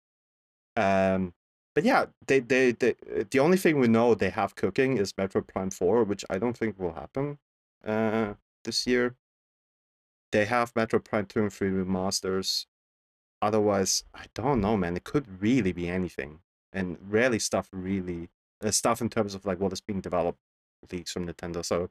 [0.76, 1.34] Um,
[1.76, 2.96] but yeah, they they they
[3.30, 6.58] the only thing we know they have cooking is Metroid Prime Four, which I don't
[6.58, 7.38] think will happen
[7.86, 9.16] uh this year.
[10.32, 12.66] They have Metroid Prime 2 and 3 remasters.
[13.42, 14.96] Otherwise, I don't know, man.
[14.96, 16.40] It could really be anything.
[16.74, 18.30] And rarely stuff really
[18.64, 20.40] uh, stuff in terms of like what is being developed
[20.92, 21.64] leaks from Nintendo.
[21.66, 21.90] So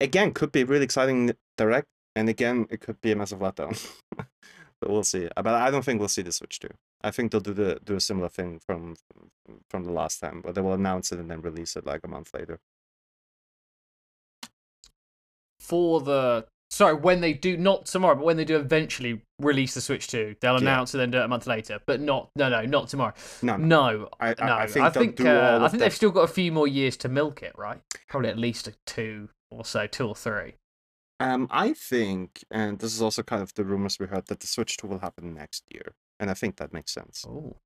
[0.00, 3.78] again, could be really exciting direct, and again, it could be a massive letdown.
[4.16, 5.28] but we'll see.
[5.36, 6.68] Uh, But I don't think we'll see the Switch 2.
[7.02, 8.96] I think they'll do the do a similar thing from
[9.70, 12.08] from the last time, but they will announce it and then release it like a
[12.08, 12.58] month later.
[15.60, 19.80] For the Sorry, when they do not tomorrow, but when they do eventually release the
[19.80, 20.58] Switch 2, they'll Yeah.
[20.60, 21.78] announce it and then do it a month later.
[21.86, 23.14] But not no no not tomorrow.
[23.42, 23.66] No, no.
[23.66, 24.54] No, I, I, no.
[24.56, 27.08] I think they'll do uh, I think they've still got a few more years to
[27.08, 27.80] milk it, right?
[28.08, 30.54] Probably at least a two or so, two or three.
[31.20, 34.46] Um, I think, and this is also kind of the rumors we heard that the
[34.46, 37.24] Switch 2 will happen next year, and I think that makes sense.
[37.26, 37.56] Oh,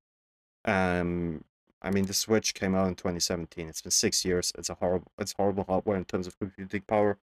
[0.63, 1.43] Um,
[1.81, 3.67] I mean, the Switch came out in 2017.
[3.67, 4.53] It's been six years.
[4.57, 7.17] It's a horrible, it's horrible hardware in terms of computing power.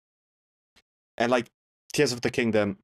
[1.18, 1.50] And like
[1.92, 2.78] Tears of the Kingdom,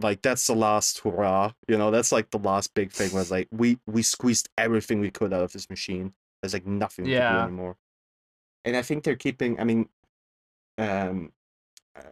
[0.00, 1.52] like that's the last hurrah.
[1.66, 3.12] You know, that's like the last big thing.
[3.12, 6.12] Was like we we squeezed everything we could out of this machine.
[6.42, 7.42] There's like nothing we can do Yeah.
[7.44, 7.76] anymore.
[8.64, 9.58] And I think they're keeping.
[9.58, 9.88] I mean,
[10.76, 11.32] um,
[11.96, 12.02] uh,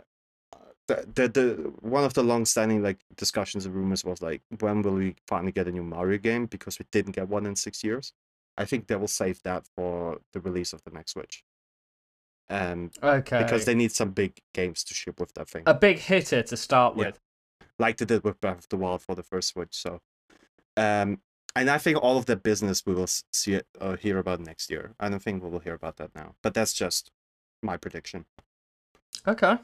[0.88, 4.94] the, the the one of the long-standing like discussions and rumors was like when will
[4.94, 8.12] we finally get a new Mario game because we didn't get one in six years.
[8.58, 11.44] I think they will save that for the release of the next Switch.
[12.48, 13.42] Um, okay.
[13.42, 16.56] because they need some big games to ship with that thing, a big hitter to
[16.56, 17.06] start Yeah.
[17.06, 17.20] with.
[17.78, 19.74] like they did with Breath of the Wild for the first Switch.
[19.74, 20.00] So,
[20.76, 21.20] um,
[21.56, 24.70] and I think all of the business we will see it uh, hear about next
[24.70, 24.94] year.
[25.00, 27.10] I don't think we will hear about that now, but that's just
[27.62, 28.26] my prediction.
[29.26, 29.58] Okay.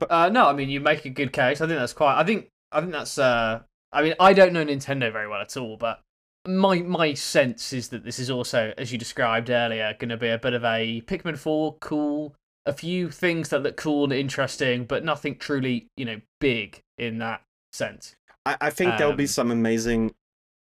[0.00, 1.60] But- uh, no, I mean you make a good case.
[1.60, 2.18] I think that's quite.
[2.18, 3.18] I think I think that's.
[3.18, 3.60] Uh,
[3.92, 6.02] I mean I don't know Nintendo very well at all, but
[6.46, 10.28] my my sense is that this is also, as you described earlier, going to be
[10.28, 12.34] a bit of a Pikmin Four cool.
[12.66, 17.18] A few things that look cool and interesting, but nothing truly, you know, big in
[17.18, 18.14] that sense.
[18.44, 20.14] I, I think there'll be Um, some amazing.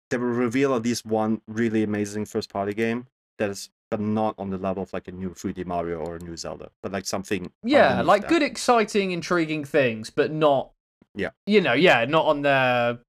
[0.09, 3.07] They will reveal at least one really amazing first party game
[3.39, 6.19] that is, but not on the level of like a new 3D Mario or a
[6.19, 7.51] new Zelda, but like something.
[7.63, 8.29] Yeah, like that.
[8.29, 10.71] good, exciting, intriguing things, but not.
[11.13, 11.31] Yeah.
[11.45, 12.99] You know, yeah, not on the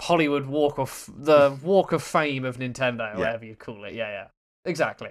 [0.00, 3.18] Hollywood Walk of the Walk of Fame of Nintendo, Yeah.
[3.18, 3.94] whatever you call it.
[3.94, 4.26] Yeah, yeah,
[4.64, 5.10] exactly.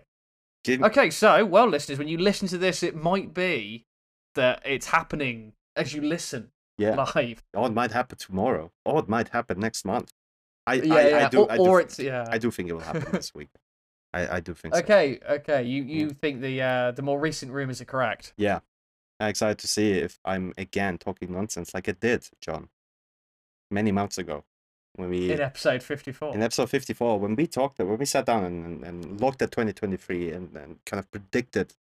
[0.64, 3.86] Give- Okay, so well, listeners, when you listen to this, it might be
[4.36, 6.96] that it's happening as you listen Yeah.
[7.16, 7.44] live.
[7.54, 8.72] Oh, it might happen tomorrow.
[8.86, 10.12] Oh, it might happen next month.
[10.66, 11.26] I, Yeah, I, yeah.
[11.26, 11.40] I do.
[11.44, 12.26] or, I do, or think- it's yeah.
[12.30, 13.50] I do think it will happen this week.
[14.14, 14.82] I, I do think so.
[14.82, 15.64] Okay, okay.
[15.64, 18.34] You you think the uh, the more recent rumors are correct?
[18.38, 18.60] Yeah.
[19.20, 22.70] I'm excited to see if I'm again talking nonsense like I did, John,
[23.72, 24.44] many months ago
[24.98, 26.34] when we In episode fifty four.
[26.36, 29.52] in episode 54 when we talked when we sat down and, and, and looked at
[29.52, 31.74] 2023 and, and kind of predicted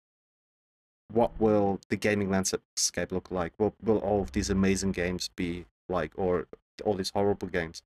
[1.12, 5.64] what will the gaming landscape look like what will all of these amazing games be
[5.88, 6.46] like or
[6.84, 7.82] all these horrible games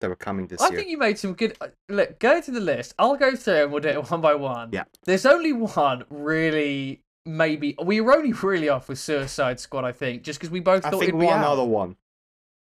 [0.00, 1.56] that were coming this I year I think you made some good.
[1.60, 2.94] uh, Look, go to the list.
[3.00, 4.68] I'll go through and we'll do it one by one.
[4.72, 4.84] Yeah.
[5.04, 7.00] There's only one really.
[7.26, 9.84] Maybe we were only really off with Suicide Squad.
[9.84, 11.52] I think just because we both i thought think it'd be one out.
[11.52, 11.96] other one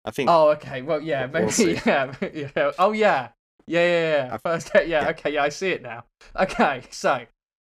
[0.08, 0.82] i think Oh, okay.
[0.82, 1.80] Well, yeah, We'll maybe.
[1.86, 2.72] yeah, yeah.
[2.78, 3.28] Oh, yeah.
[3.66, 4.36] Yeah, yeah, yeah.
[4.38, 5.08] First, yeah, yeah.
[5.10, 6.04] Okay, yeah, I see it now.
[6.34, 7.26] Okay, so,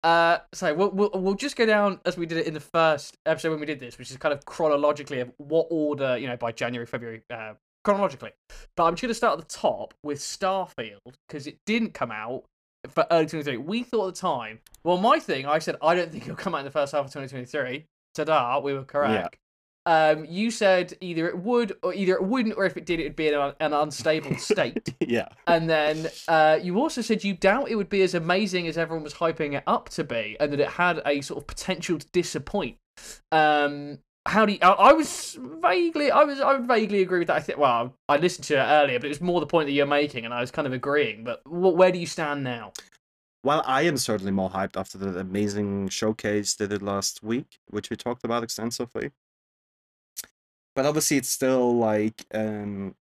[0.03, 3.17] uh, so we'll, we'll we'll just go down as we did it in the first
[3.25, 6.37] episode when we did this, which is kind of chronologically of what order, you know,
[6.37, 8.31] by January, February, uh, chronologically.
[8.77, 12.45] But I'm just gonna start at the top with Starfield because it didn't come out
[12.87, 13.57] for early 2023.
[13.57, 14.59] We thought at the time.
[14.85, 17.05] Well, my thing, I said I don't think it'll come out in the first half
[17.05, 17.85] of 2023.
[18.15, 19.37] Ta-da, we were correct.
[19.87, 23.15] Um, you said either it would or either it wouldn't, or if it did, it'd
[23.15, 24.93] be in an, an unstable state.
[24.99, 28.77] yeah and then uh, you also said you doubt it would be as amazing as
[28.77, 31.97] everyone was hyping it up to be, and that it had a sort of potential
[31.97, 32.77] to disappoint.
[33.31, 34.59] Um, how do you?
[34.61, 37.37] I, I was vaguely, I was, I would vaguely agree with that.
[37.37, 37.57] I think.
[37.57, 40.25] Well, I listened to it earlier, but it was more the point that you're making,
[40.25, 41.23] and I was kind of agreeing.
[41.23, 42.73] But wh- where do you stand now?
[43.43, 47.89] well i am certainly more hyped after the amazing showcase they did last week which
[47.89, 49.09] we talked about extensively
[50.75, 52.95] but obviously it's still like um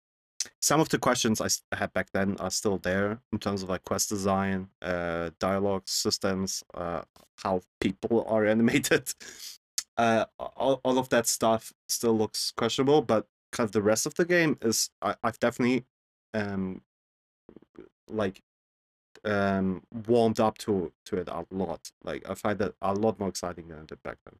[0.61, 3.83] some of the questions I had back then are still there in terms of like
[3.85, 7.01] quest design, uh, dialogue systems, uh,
[7.43, 9.13] how people are animated.
[9.97, 14.13] Uh, all, all of that stuff still looks questionable, but kind of the rest of
[14.15, 15.85] the game is I, I've definitely
[16.33, 16.81] um
[18.07, 18.41] like
[19.25, 21.91] um warmed up to to it a lot.
[22.03, 24.35] Like I find that a lot more exciting than I did back then.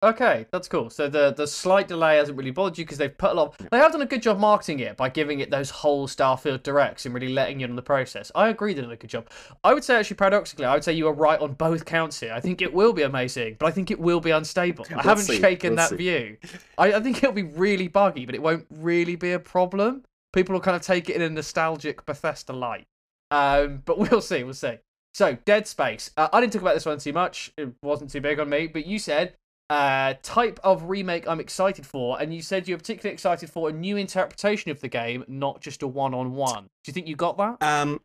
[0.00, 0.90] Okay, that's cool.
[0.90, 3.58] So the the slight delay hasn't really bothered you because they've put a lot.
[3.70, 7.04] They have done a good job marketing it by giving it those whole Starfield directs
[7.04, 8.30] and really letting you in on the process.
[8.32, 9.28] I agree they did a good job.
[9.64, 12.32] I would say actually paradoxically, I would say you are right on both counts here.
[12.32, 14.86] I think it will be amazing, but I think it will be unstable.
[14.94, 16.04] I haven't see, shaken let's that see.
[16.04, 16.36] view.
[16.76, 20.04] I, I think it'll be really buggy, but it won't really be a problem.
[20.32, 22.86] People will kind of take it in a nostalgic Bethesda light.
[23.32, 24.78] Um, but we'll see, we'll see.
[25.12, 26.12] So, Dead Space.
[26.16, 27.52] Uh, I didn't talk about this one too much.
[27.56, 29.34] It wasn't too big on me, but you said
[29.70, 33.72] uh, type of remake I'm excited for, and you said you're particularly excited for a
[33.72, 36.64] new interpretation of the game, not just a one-on-one.
[36.64, 37.62] Do you think you got that?
[37.62, 38.00] Um,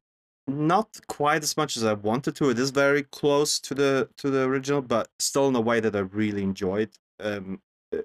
[0.48, 2.50] not quite as much as I wanted to.
[2.50, 5.96] It is very close to the to the original, but still in a way that
[5.96, 6.90] I really enjoyed.
[7.20, 7.62] Um,
[7.94, 8.00] uh,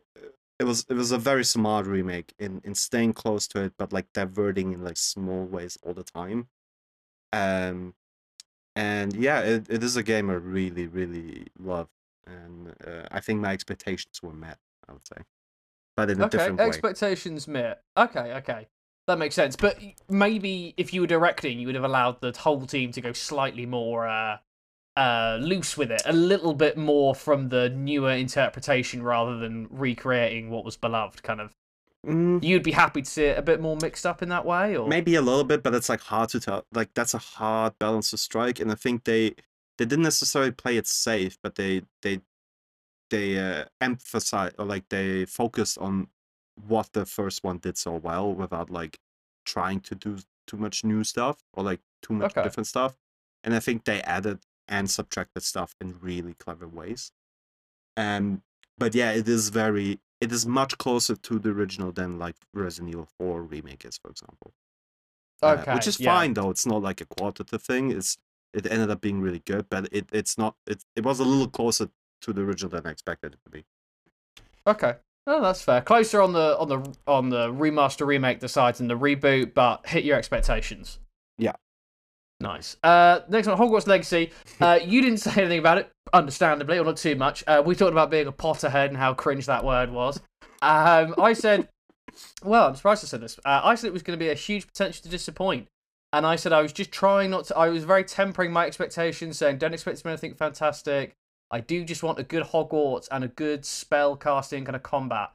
[0.60, 3.92] it was it was a very smart remake in in staying close to it, but
[3.92, 6.48] like diverting in like small ways all the time.
[7.32, 7.94] Um,
[8.76, 11.88] and yeah, it, it is a game I really really love,
[12.28, 14.58] and uh, I think my expectations were met.
[14.88, 15.22] I would say,
[15.96, 16.66] but in a Okay, different way.
[16.66, 17.82] expectations met.
[17.96, 18.68] Okay, okay.
[19.06, 19.56] That makes sense.
[19.56, 23.12] But maybe if you were directing, you would have allowed the whole team to go
[23.12, 24.36] slightly more uh,
[24.96, 30.50] uh, loose with it, a little bit more from the newer interpretation rather than recreating
[30.50, 31.22] what was beloved.
[31.22, 31.52] Kind of,
[32.06, 34.76] Mm, you'd be happy to see it a bit more mixed up in that way,
[34.76, 36.64] or maybe a little bit, but it's like hard to tell.
[36.72, 39.34] Like that's a hard balance to strike, and I think they
[39.78, 42.20] they didn't necessarily play it safe, but they they
[43.10, 46.08] they uh, emphasize or like they focused on
[46.66, 48.98] what the first one did so well without like
[49.46, 52.42] trying to do too much new stuff or like too much Okay.
[52.42, 52.96] different stuff.
[53.44, 57.12] And I think they added and subtracted stuff in really clever ways.
[57.96, 58.42] Um,
[58.78, 62.90] but yeah, it is very it is much closer to the original than like Resident
[62.90, 64.52] Evil 4 remake is, for example.
[65.42, 66.12] Uh, okay, which is yeah.
[66.12, 66.50] fine though.
[66.50, 67.92] It's not like a qualitative thing.
[67.92, 68.18] It's
[68.54, 71.48] it ended up being really good, but it, it's not it it was a little
[71.48, 71.88] closer
[72.22, 73.64] to the original than I expected it to be.
[74.66, 74.94] Okay.
[75.26, 75.82] No, that's fair.
[75.82, 79.86] Closer on the on the on the remaster remake the sides than the reboot, but
[79.86, 80.98] hit your expectations.
[81.36, 81.52] Yeah.
[82.40, 82.76] Nice.
[82.82, 84.30] Uh, next one, Hogwarts Legacy.
[84.60, 87.42] Uh, you didn't say anything about it, understandably, or not too much.
[87.46, 90.20] Uh, we talked about being a Potterhead and how cringe that word was.
[90.62, 91.68] Um, I said,
[92.44, 93.38] well, I'm surprised I said this.
[93.44, 95.66] Uh, I said it was going to be a huge potential to disappoint.
[96.12, 97.56] And I said I was just trying not to.
[97.56, 101.14] I was very tempering my expectations, saying don't expect anything fantastic.
[101.50, 105.32] I do just want a good Hogwarts and a good spell casting kind of combat.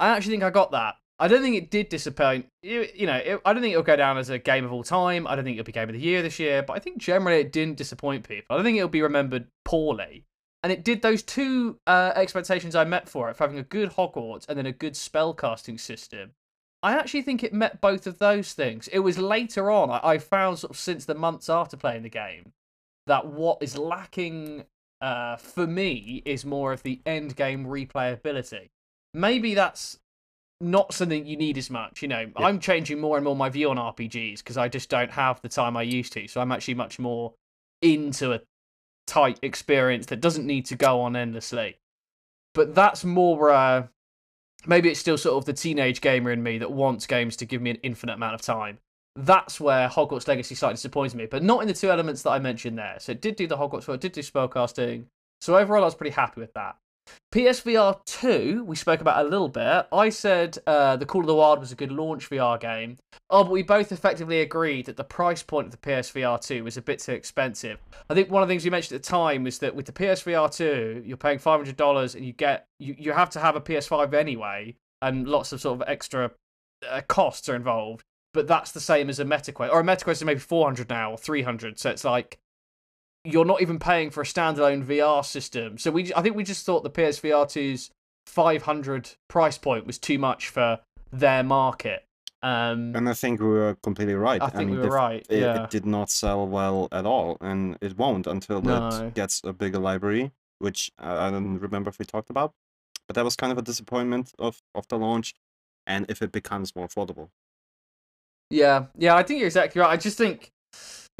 [0.00, 0.96] I actually think I got that.
[1.18, 2.46] I don't think it did disappoint.
[2.62, 4.82] You, you know, it, I don't think it'll go down as a game of all
[4.82, 5.26] time.
[5.26, 6.62] I don't think it'll be game of the year this year.
[6.64, 8.46] But I think generally it didn't disappoint people.
[8.50, 10.24] I don't think it'll be remembered poorly.
[10.64, 13.90] And it did those two uh, expectations I met for it, for having a good
[13.90, 16.32] Hogwarts and then a good spell casting system.
[16.82, 18.88] I actually think it met both of those things.
[18.88, 22.08] It was later on, I, I found sort of since the months after playing the
[22.08, 22.52] game,
[23.06, 24.64] that what is lacking
[25.00, 28.70] uh, for me is more of the end game replayability.
[29.14, 29.98] Maybe that's
[30.60, 32.02] not something you need as much.
[32.02, 32.46] You know, Yeah.
[32.46, 35.48] I'm changing more and more my view on RPGs because I just don't have the
[35.48, 36.26] time I used to.
[36.28, 37.34] So I'm actually much more
[37.80, 38.40] into a
[39.06, 41.78] tight experience that doesn't need to go on endlessly.
[42.54, 43.50] But that's more.
[43.50, 43.86] Uh,
[44.66, 47.62] maybe it's still sort of the teenage gamer in me that wants games to give
[47.62, 48.78] me an infinite amount of time.
[49.14, 52.38] That's where Hogwarts Legacy slightly disappointed me, but not in the two elements that I
[52.38, 52.96] mentioned there.
[52.98, 55.04] So it did do the Hogwarts, well, it did do spellcasting.
[55.40, 56.76] So overall, I was pretty happy with that.
[57.32, 59.86] PSVR 2, we spoke about a little bit.
[59.90, 62.98] I said uh, The Call of the Wild was a good launch VR game.
[63.30, 66.76] Oh, but we both effectively agreed that the price point of the PSVR 2 was
[66.76, 67.78] a bit too expensive.
[68.10, 69.92] I think one of the things we mentioned at the time was that with the
[69.92, 74.12] PSVR 2, you're paying $500 and you get you, you have to have a PS5
[74.12, 76.30] anyway, and lots of sort of extra
[76.86, 78.04] uh, costs are involved.
[78.34, 81.18] But that's the same as a MetaQuest, or a MetaQuest is maybe 400 now or
[81.18, 81.78] 300.
[81.78, 82.38] So it's like
[83.24, 85.78] you're not even paying for a standalone VR system.
[85.78, 87.90] So we, I think we just thought the PSVR 2's
[88.26, 90.80] 500 price point was too much for
[91.12, 92.04] their market.
[92.42, 94.42] Um, And I think we were completely right.
[94.42, 95.24] I think mean, we were the- right.
[95.30, 95.64] It, yeah.
[95.64, 98.88] it did not sell well at all, and it won't until No.
[98.88, 102.52] it gets a bigger library, which I I don't remember if we talked about.
[103.06, 105.34] But that was kind of a disappointment of of the launch,
[105.86, 107.28] and if it becomes more affordable.
[108.50, 109.90] Yeah, yeah, I think you're exactly right.
[109.90, 110.50] I just think,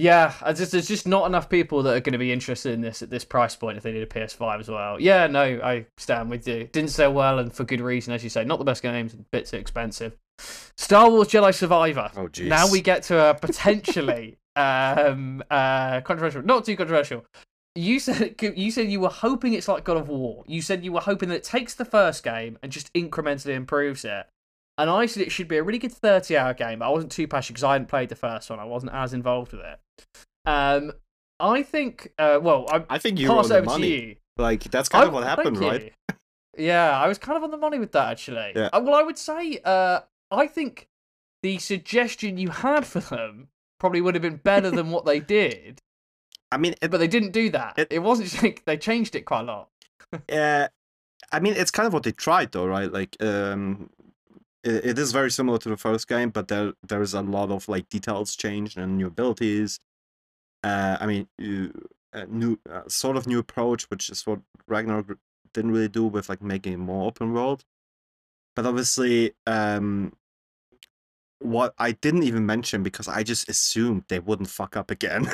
[0.03, 2.81] yeah, I just there's just not enough people that are going to be interested in
[2.81, 5.01] this at this price point if they need a PS5 as well.
[5.01, 6.69] Yeah, no, I stand with you.
[6.73, 8.45] Didn't sell well and for good reason, as you say.
[8.45, 10.17] Not the best games, a bit too expensive.
[10.77, 12.11] Star Wars Jedi Survivor.
[12.17, 12.49] Oh jeez.
[12.49, 17.25] Now we get to a potentially um uh controversial, not too controversial.
[17.77, 20.43] You said you said you were hoping it's like God of War.
[20.49, 24.05] You said you were hoping that it takes the first game and just incrementally improves
[24.05, 24.27] it.
[24.79, 27.13] And I said it should be a really good 30 hour game, but I wasn't
[27.13, 28.59] too passionate because I hadn't played the first one.
[28.59, 29.79] I wasn't as involved with it.
[30.47, 30.93] Um,
[31.39, 33.91] I think, uh, well, I I think you were pass on it the over money.
[33.91, 34.17] to you.
[34.39, 35.93] Like that's kind of what happened, right?
[36.57, 38.53] Yeah, I was kind of on the money with that actually.
[38.57, 38.69] Yeah.
[38.73, 40.01] Uh, Well, I would say, uh,
[40.31, 40.89] I think
[41.43, 43.49] the suggestion you had for them
[43.81, 45.81] probably would have been better than what they did,
[46.51, 47.79] I mean, it, but they didn't do that.
[47.79, 49.69] It- It, wasn't just like they changed it quite a lot.
[50.31, 50.69] uh,
[51.31, 52.93] I mean, it's kind of what they tried, though, right?
[52.93, 53.91] Like, um,
[54.65, 57.51] it, it is very similar to the first game, but there there is a lot
[57.51, 59.81] of like details changed and new abilities.
[60.65, 61.29] Uh, I mean,
[62.13, 65.19] a new uh, sort of new approach, which is what Ragnarok
[65.53, 67.65] didn't really do with like making it more open world.
[68.55, 70.13] But obviously, um,
[71.39, 75.27] what I didn't even mention because I just assumed they wouldn't fuck up again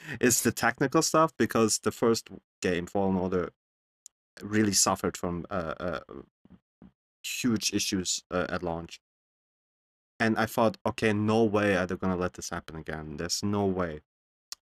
[0.20, 2.28] is the technical stuff because the first
[2.60, 3.50] game, Fallen Order,
[4.42, 6.00] really suffered from uh, uh,
[7.26, 9.00] huge issues uh, at launch.
[10.18, 13.16] And I thought, okay, no way are they gonna let this happen again.
[13.18, 14.00] There's no way,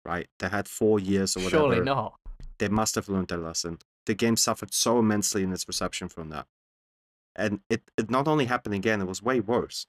[0.06, 0.28] right?
[0.40, 1.64] They had four years or whatever.
[1.64, 2.20] Surely not.
[2.60, 3.80] They must have learned their lesson.
[4.06, 6.48] The game suffered so immensely in its reception from that,
[7.36, 9.88] and it it not only happened again, it was way worse.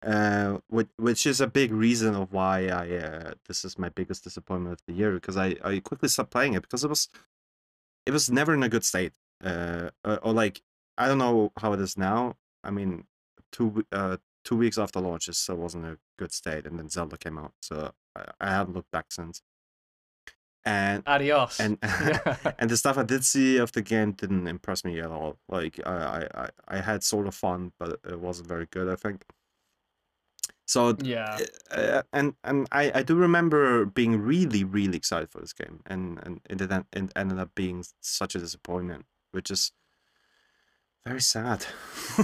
[0.00, 4.24] Uh, which which is a big reason of why I uh, this is my biggest
[4.24, 7.08] disappointment of the year because I I quickly stopped playing it because it was
[8.06, 9.14] it was never in a good state.
[9.42, 10.62] Uh, or, or like
[10.98, 12.36] I don't know how it is now.
[12.64, 13.04] I mean,
[13.52, 17.16] two uh two weeks after launch, it still wasn't a good state, and then Zelda
[17.16, 19.42] came out, so I, I haven't looked back since.
[20.64, 21.60] And Adios.
[21.60, 21.78] and
[22.58, 25.38] and the stuff I did see of the game didn't impress me at all.
[25.48, 28.88] Like I I I- had sort of fun, but it wasn't very good.
[28.88, 29.24] I think.
[30.66, 31.38] So yeah.
[31.70, 36.18] uh, and and I, I do remember being really really excited for this game and
[36.22, 39.72] and it ended, it ended up being such a disappointment which is
[41.06, 41.64] very sad
[42.18, 42.22] I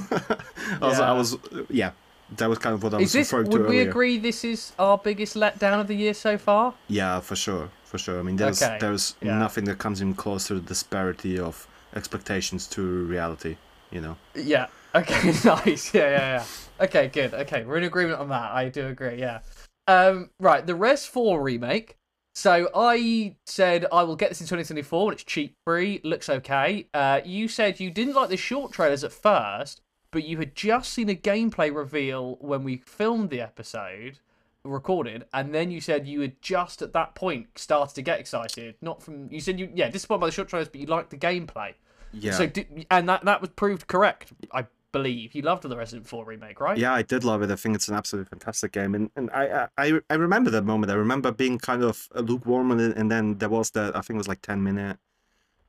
[0.80, 1.12] was, I Yeah.
[1.12, 1.90] was uh, yeah
[2.36, 3.32] that was kind of what I Is was this?
[3.32, 6.36] referring to Would we earlier agree this is our biggest letdown of the year so
[6.38, 6.74] far?
[6.88, 9.38] yeah for sure for sure I mean there's Okay, there's yeah.
[9.38, 13.56] nothing that comes even close to the disparity of expectations to reality
[13.90, 14.66] you know Yeah.
[14.96, 15.32] Okay.
[15.44, 15.92] nice.
[15.92, 16.02] Yeah.
[16.10, 16.18] Yeah.
[16.38, 16.44] Yeah.
[16.84, 17.08] Okay.
[17.08, 17.34] Good.
[17.34, 17.64] Okay.
[17.64, 18.52] We're in agreement on that.
[18.52, 19.16] I do agree.
[19.18, 19.40] Yeah.
[19.88, 20.30] Um.
[20.38, 20.64] Right.
[20.64, 21.96] The Res Four remake.
[22.34, 26.00] So I said I will get this in 2024 when it's cheap free.
[26.02, 26.88] Looks okay.
[26.92, 29.80] Uh, you said you didn't like the short trailers at first,
[30.10, 34.18] but you had just seen a gameplay reveal when we filmed the episode,
[34.64, 38.74] recorded, and then you said you had just at that point started to get excited.
[38.82, 41.16] Not from you said you yeah disappointed by the short trailers, but you liked the
[41.16, 41.74] gameplay.
[42.12, 42.50] yeah So
[42.90, 45.34] and that that was proved correct, I believe.
[45.34, 46.78] You loved the Resident 4 remake, right?
[46.78, 47.50] Yeah, I did love it.
[47.50, 50.92] I think it's an absolutely fantastic game, and and I I I remember that moment.
[50.92, 54.24] I remember being kind of lukewarm it, and then there was that I think it
[54.24, 54.98] was like ten minute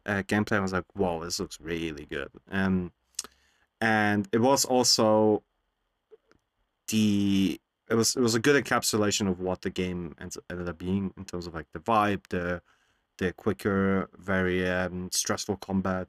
[0.05, 0.57] uh, gameplay.
[0.57, 2.29] I was like, wow, this looks really good.
[2.51, 2.91] Um,
[3.81, 5.43] and it was also
[6.87, 7.59] the
[7.89, 11.25] it was it was a good encapsulation of what the game ended up being in
[11.25, 12.61] terms of like the vibe, the
[13.17, 16.07] the quicker, very um, stressful combat,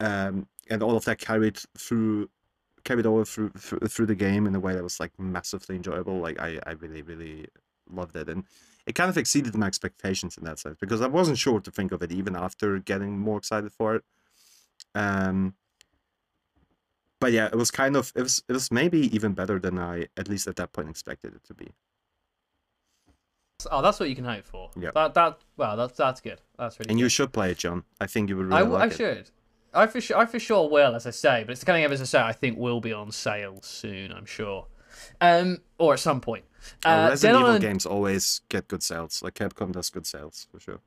[0.00, 2.30] um, and all of that carried through
[2.84, 6.18] carried over through, through through the game in a way that was like massively enjoyable.
[6.18, 7.46] Like I, I really really
[7.90, 8.44] loved it, and
[8.86, 11.70] it kind of exceeded my expectations in that sense because I wasn't sure what to
[11.70, 14.04] think of it even after getting more excited for it.
[14.94, 15.54] Um,
[17.20, 20.08] but yeah, it was kind of it was it was maybe even better than I
[20.16, 21.68] at least at that point expected it to be.
[23.70, 24.70] Oh, that's what you can hope for.
[24.78, 24.90] Yeah.
[24.94, 26.40] That that well, that's that's good.
[26.58, 26.90] That's really.
[26.90, 27.04] And good.
[27.04, 27.84] you should play it, John.
[28.00, 28.96] I think you would really I, like I it.
[28.96, 29.30] should.
[29.74, 31.42] I for sure, I for sure will, as I say.
[31.44, 33.58] But it's the kind of game, as I say, I think will be on sale
[33.62, 34.12] soon.
[34.12, 34.66] I'm sure,
[35.20, 36.44] um, or at some point.
[36.84, 39.22] Uh, Uh, Resident Dead Evil games always get good sales.
[39.22, 40.80] Like Capcom does good sales for sure.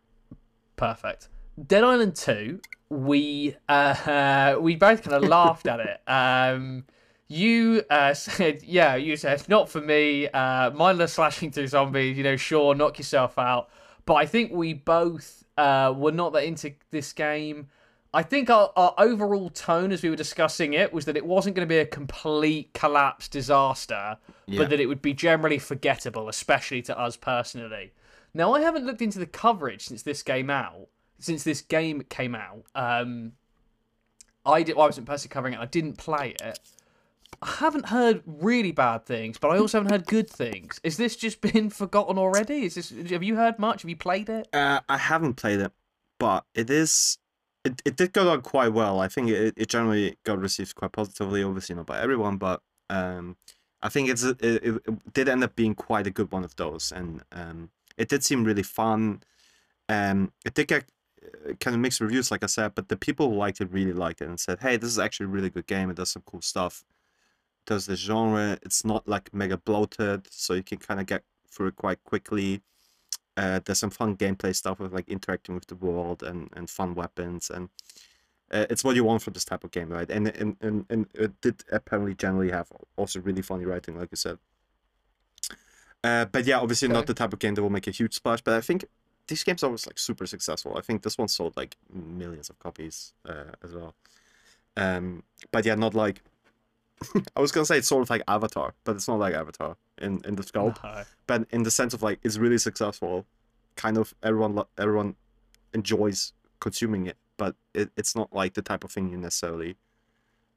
[0.76, 1.30] Perfect.
[1.66, 6.02] Dead Island 2, we uh, we both kind of laughed at it.
[6.08, 6.86] Um,
[7.28, 12.24] you uh, said, yeah, you said, not for me, uh, mindless slashing through zombies, you
[12.24, 13.70] know, sure, knock yourself out.
[14.06, 17.68] But I think we both uh, were not that into this game.
[18.14, 21.55] I think our, our overall tone as we were discussing it was that it wasn't
[21.55, 24.60] going to be a complete collapse disaster, Yeah.
[24.60, 27.91] but that it would be generally forgettable, especially to us personally.
[28.34, 30.88] Now, I haven't looked into the coverage since this game out,
[31.20, 32.64] since this game came out.
[32.76, 33.34] Um,
[34.45, 34.76] I did.
[34.76, 35.60] Well, I wasn't personally covering it.
[35.60, 36.60] I didn't play it.
[37.41, 40.80] I haven't heard really bad things, but I also haven't heard good things.
[40.84, 42.64] Is this just been forgotten already?
[42.66, 42.89] Is this?
[43.12, 43.82] Have you heard much?
[43.82, 44.47] Have you played it?
[44.53, 45.72] Uh, I haven't played it,
[46.20, 47.18] but it is.
[47.68, 49.01] It, it did go down quite well.
[49.01, 53.36] I think it, it generally got received quite positively, obviously not by everyone, but um,
[53.82, 56.93] I think it's it, it, did end up being quite a good one of those,
[56.93, 59.22] and um, it did seem really fun.
[59.89, 60.86] Um, it did get
[61.22, 63.91] uh, kind of mixed reviews, like I said, but the people who liked it really
[63.93, 65.89] liked it and said, "Hey, this is actually a really good game.
[65.89, 66.86] It does some cool stuff.
[67.65, 68.57] It does the genre.
[68.63, 72.61] It's not like mega bloated, so you can kind of get through it quite quickly."
[73.38, 76.96] Uh, there's some fun gameplay stuff with like interacting with the world and, and fun
[76.96, 77.70] weapons and
[78.52, 80.10] uh, it's what you want from this type of game, right?
[80.10, 84.16] And, and and and it did apparently generally have also really funny writing, like you
[84.18, 84.40] said.
[86.04, 86.94] Uh, but yeah, obviously Okay.
[86.94, 88.42] not the type of game that will make a huge splash.
[88.42, 88.86] But I think
[89.28, 90.78] these games are always like super successful.
[90.78, 93.96] I think this one sold like millions of copies uh, as well.
[94.78, 96.22] Um, but yeah, not like
[97.36, 100.22] I was gonna say it's sort of like Avatar, but it's not like Avatar in
[100.26, 101.04] in the scope No.
[101.26, 103.26] but in the sense of like it's really successful
[103.76, 105.16] kind of everyone everyone
[105.74, 109.76] enjoys consuming it but it, it's not like the type of thing you necessarily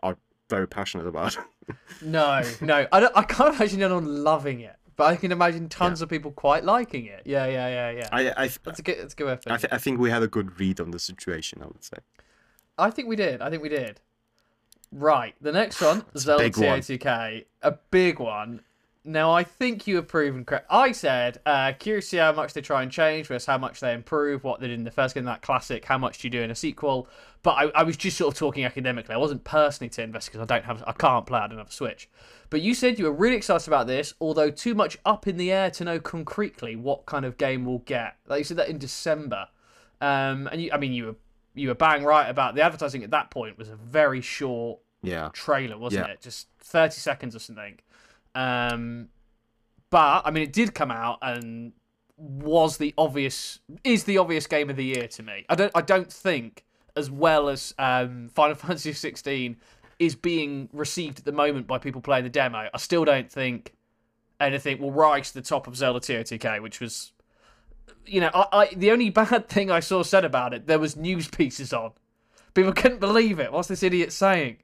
[0.02, 0.16] are
[0.48, 1.36] very passionate about
[2.02, 2.86] No, no.
[2.90, 6.32] I, don't, I can't imagine anyone loving it, but I can imagine tons of people
[6.32, 7.22] quite liking it.
[7.24, 8.08] Yeah, yeah, yeah, yeah.
[8.10, 8.98] i i, that's a good.
[8.98, 10.98] That's a good of I, th- I think we had a good read on the
[10.98, 11.98] situation i would say
[12.78, 13.40] I think we did.
[13.42, 14.00] I think we did.
[14.90, 16.80] Right, the next one, Zelda big one.
[16.80, 18.62] TOTK, a big one.
[19.02, 20.66] Now, I think you have proven correct.
[20.68, 23.80] I said, uh, curious to see how much they try and change versus how much
[23.80, 26.30] they improve, what they did in the first game, that classic, how much do you
[26.30, 27.08] do in a sequel.
[27.42, 29.14] But I, I was just sort of talking academically.
[29.14, 31.68] I wasn't personally to invest because I don't have, I can't play, I don't have
[31.70, 32.10] a Switch.
[32.50, 35.50] But you said you were really excited about this, although too much up in the
[35.50, 38.16] air to know concretely what kind of game we'll get.
[38.26, 39.48] Like you said that in December.
[40.02, 41.16] Um, and you, I mean, you were
[41.54, 45.30] you were bang right about the advertising at that point was a very short Yeah.
[45.32, 46.12] trailer, wasn't Yeah.
[46.12, 46.20] it?
[46.20, 47.78] Just 30 seconds or something.
[48.34, 49.08] Um,
[49.90, 51.72] but I mean, it did come out and
[52.16, 55.44] was the obvious is the obvious game of the year to me.
[55.48, 56.64] I don't I don't think
[56.96, 59.56] as well as um, Final Fantasy 16
[59.98, 62.68] is being received at the moment by people playing the demo.
[62.72, 63.74] I still don't think
[64.40, 67.12] anything will rise to the top of Zelda TOTK, which was
[68.06, 70.96] you know, I, I the only bad thing I saw said about it, there was
[70.96, 71.92] news pieces on.
[72.54, 73.52] People couldn't believe it.
[73.52, 74.58] What's this idiot saying?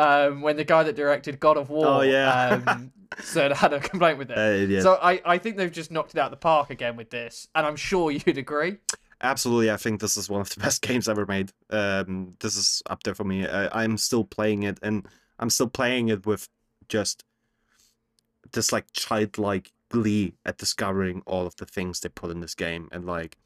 [0.00, 2.62] Um, when the guy that directed God of War Oh, yeah.
[2.66, 4.38] um, said had a complaint with it.
[4.38, 4.80] Uh, yeah.
[4.80, 7.48] So I, I think they've just knocked it out of the park again with this,
[7.54, 8.78] and I'm sure you'd agree.
[9.22, 11.52] Absolutely, I think this is one of the best games ever made.
[11.68, 13.46] Um, this is up there for me.
[13.46, 15.06] I, I'm still playing it, and
[15.38, 16.48] I'm still playing it with
[16.88, 17.24] just
[18.52, 22.88] this like childlike glee at discovering all of the things they put in this game,
[22.92, 23.36] and like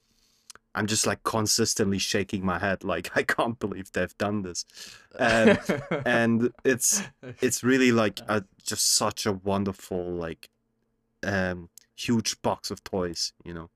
[0.74, 4.64] I'm just like consistently shaking my head, like I can't believe they've done this.
[5.18, 5.58] Um,
[6.04, 7.02] and it's
[7.40, 10.48] it's really like a, just such a wonderful like
[11.24, 13.70] um huge box of toys you know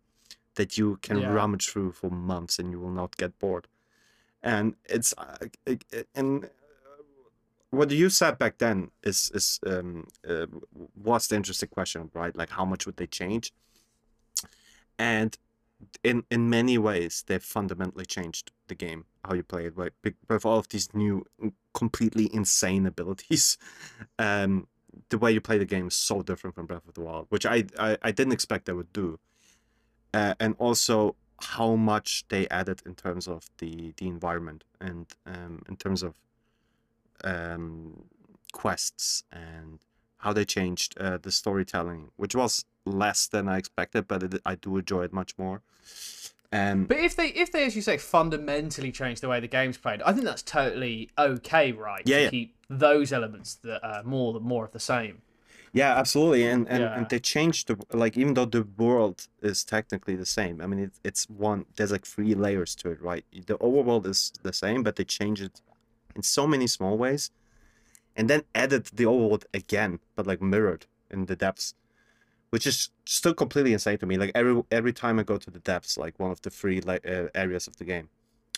[0.57, 1.29] that you can Yeah.
[1.29, 3.69] rummage through for months and you will not get bored.
[4.43, 5.37] And it's uh,
[6.15, 6.49] and uh,
[7.71, 10.47] what you said back then is is um uh,
[10.97, 12.35] was the interesting question right?
[12.37, 13.53] Like how much would they change?
[14.99, 15.37] And
[16.03, 19.93] in in many ways they've fundamentally changed the game how you play it right?
[20.29, 21.25] With all of these new
[21.75, 23.59] completely insane abilities
[24.19, 24.67] um
[25.11, 27.47] the way you play the game is so different from breath of the wild which
[27.47, 29.19] i i, I didn't expect they would do.
[30.15, 35.63] Uh, and also how much they added in terms of the the environment and um
[35.69, 36.15] in terms of
[37.23, 38.05] um
[38.53, 39.81] quests and
[40.19, 44.55] how they changed uh, the storytelling which was less than i expected but it, i
[44.55, 45.63] do enjoy it much more
[46.51, 49.77] and But if they, if they, as you say, fundamentally change the way the game's
[49.77, 52.03] played, I think that's totally okay, right?
[52.07, 52.31] Yeah, to yeah.
[52.31, 55.21] keep those elements that are more more of the same.
[55.75, 56.97] Yeah, absolutely, and and, Yeah.
[56.97, 60.63] and they changed the like even though the world is technically the same.
[60.63, 61.67] I mean, it's it's one.
[61.77, 63.25] There's like three layers to it, right?
[63.31, 65.61] The overworld is the same, but they change it
[66.17, 67.31] in so many small ways,
[68.17, 71.75] and then added the overworld again, but like mirrored in the depths,
[72.51, 74.17] which is still completely insane to me.
[74.17, 77.07] Like every every time I go to the depths, like one of the three like
[77.07, 78.09] uh, areas of the game,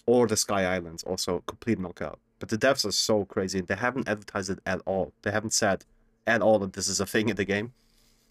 [0.06, 2.18] or the Sky Islands, also complete knockout.
[2.38, 3.58] But the depths are so crazy.
[3.58, 5.12] and They haven't advertised it at all.
[5.22, 5.84] They haven't said
[6.26, 7.72] at all that this is a thing in the game.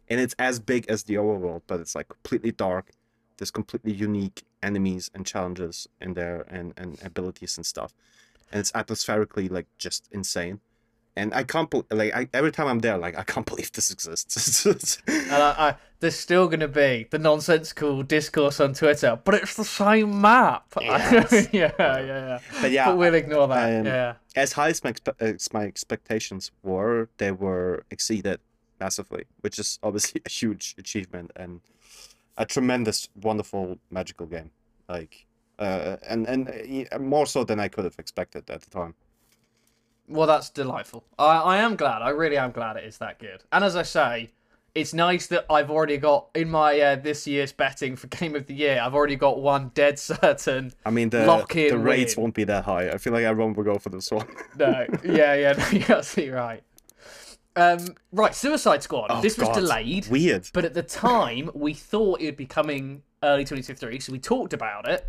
[0.09, 2.89] And it's as big as the overworld, but it's like completely dark.
[3.37, 7.93] There's completely unique enemies and challenges in there and, and abilities and stuff.
[8.51, 10.59] And it's atmospherically like just insane.
[11.19, 13.91] And I can't bel like I, every time I'm there, like I can't believe this
[13.91, 15.01] exists.
[15.07, 19.55] And I, I, there's still going to be the nonsensical discourse on Twitter, but it's
[19.55, 20.73] the same map.
[20.81, 21.49] Yes.
[21.51, 22.39] yeah, yeah, yeah.
[22.61, 23.79] but yeah, but we'll ignore that.
[23.79, 24.13] um, yeah.
[24.35, 28.39] as high as my, as my expectations were, they were exceeded
[28.79, 31.59] massively, which is obviously a huge achievement and
[32.37, 34.51] a tremendous, wonderful, magical game.
[34.87, 35.25] Like,
[35.59, 38.95] uh, and and uh, more so than I could have expected at the time.
[40.09, 41.03] Well, that's delightful.
[41.17, 42.01] I, I am glad.
[42.01, 43.43] I really am glad it is that good.
[43.51, 44.31] And as I say,
[44.75, 48.47] it's nice that I've already got in my uh, this year's betting for Game of
[48.47, 48.79] the Year.
[48.81, 50.71] I've already got one dead certain.
[50.85, 52.23] I mean, the the rates win.
[52.23, 52.89] won't be that high.
[52.89, 54.27] I feel like everyone will go for this one.
[54.57, 56.63] No, yeah, yeah, no, you're absolutely right.
[57.55, 59.07] Um, right, Suicide Squad.
[59.09, 59.55] Oh, this was God.
[59.55, 60.47] delayed, Weird.
[60.53, 64.53] but at the time we thought it would be coming early 2023, so we talked
[64.53, 65.07] about it.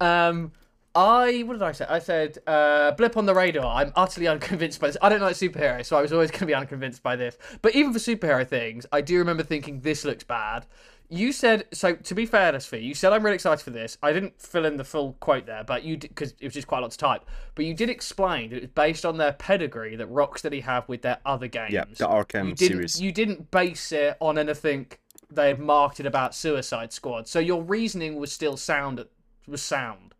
[0.00, 0.52] Um,
[0.94, 1.86] I what did I say?
[1.88, 3.64] I said uh, blip on the radar.
[3.64, 4.96] I'm utterly unconvinced by this.
[5.00, 7.38] I don't like superheroes, so I was always going to be unconvinced by this.
[7.62, 10.66] But even for superhero things, I do remember thinking this looks bad.
[11.08, 11.94] You said so.
[11.94, 13.98] To be fair, for you said I'm really excited for this.
[14.02, 16.78] I didn't fill in the full quote there, but you because it was just quite
[16.78, 17.24] a lot to type.
[17.54, 21.02] But you did explain that it was based on their pedigree that Rocksteady have with
[21.02, 21.72] their other games.
[21.72, 23.00] Yeah, the Arkham you didn't, series.
[23.00, 24.86] You didn't base it on anything
[25.30, 29.04] they had marketed about Suicide Squad, so your reasoning was still sound.
[29.46, 30.14] Was sound.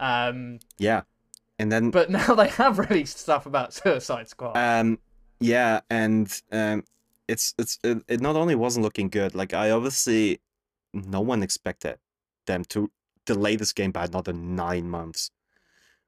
[0.00, 1.02] Um, Yeah,
[1.58, 4.56] and then but now they have released stuff about Suicide Squad.
[4.56, 4.98] Um,
[5.40, 6.84] yeah, and um,
[7.28, 9.34] it's it's it, it not only wasn't looking good.
[9.34, 10.40] Like I obviously,
[10.92, 11.98] no one expected
[12.46, 12.90] them to
[13.26, 15.30] delay this game by another nine months.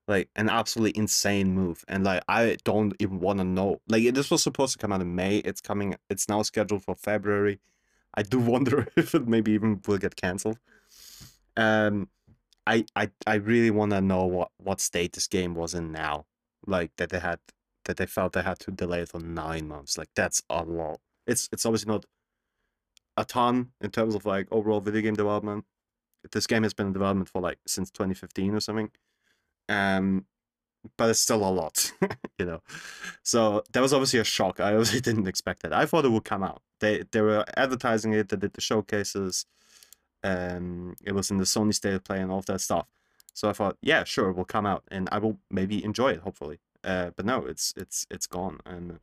[0.09, 1.85] like an absolutely insane move.
[1.89, 3.81] And like I don't even want to know.
[3.89, 5.39] Like this was supposed to come out in May.
[5.39, 5.97] It's coming.
[6.09, 7.61] It's now scheduled for February.
[8.15, 10.59] I do wonder if it maybe even will get canceled.
[11.57, 12.09] Um,
[12.71, 16.27] I I I really want to know what what state this game was in now.
[16.67, 17.41] Like that they had
[17.87, 19.99] that they felt they had to delay it for nine months.
[19.99, 21.01] Like that's a lot.
[21.27, 22.07] It's it's obviously not
[23.17, 25.65] a ton in terms of like overall video game development.
[26.33, 28.91] This game has been in development for like since 2015 or something.
[29.69, 30.27] Um,
[30.97, 31.93] but it's still a lot,
[32.39, 32.61] you know.
[33.23, 34.61] So that was obviously a shock.
[34.61, 35.73] I obviously didn't expect that.
[35.73, 36.63] I thought it would come out.
[36.81, 38.29] They they were advertising it.
[38.29, 39.47] They did the showcases.
[40.23, 42.87] Um, it was in the Sony State of Play and all of that stuff.
[43.33, 46.21] So I thought, yeah, sure, it will come out, and I will maybe enjoy it,
[46.21, 46.59] hopefully.
[46.83, 48.99] Uh, but no, it's it's it's gone, and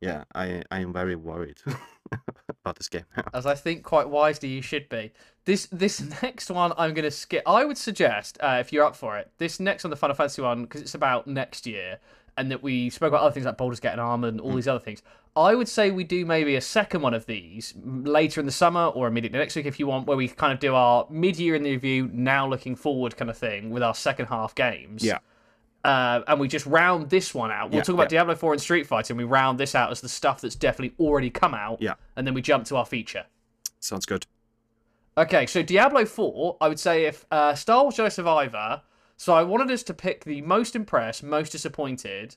[0.00, 1.58] yeah, I I am very worried
[2.48, 3.24] about this game now.
[3.32, 5.12] As I think quite wisely you should be.
[5.44, 7.42] This this next one I'm to skip.
[7.46, 10.42] I would suggest, uh, if you're up for it, this next on the Final Fantasy
[10.42, 11.98] one, because it's about next year,
[12.38, 14.68] and that we spoke about other things like Baldur's Gate and Armored and all these
[14.68, 15.02] other things.
[15.34, 18.86] I would say we do maybe a second one of these later in the summer
[18.86, 21.62] or immediately next week if you want, where we kind of do our mid-year in
[21.62, 25.04] the review, now looking forward kind of thing with our second half games.
[25.04, 25.18] Yeah.
[25.84, 27.70] Uh, and we just round this one out.
[27.70, 28.18] We'll Yeah, talk about yeah.
[28.18, 30.96] Diablo 4 and Street Fighter, and we round this out as the stuff that's definitely
[30.98, 31.80] already come out.
[31.80, 31.94] Yeah.
[32.16, 33.26] And then we jump to our feature.
[33.78, 34.26] Sounds good.
[35.18, 38.82] Okay, so Diablo 4, I would say if uh, Star Wars Jedi Survivor,
[39.16, 42.36] so I wanted us to pick the most impressed, most disappointed,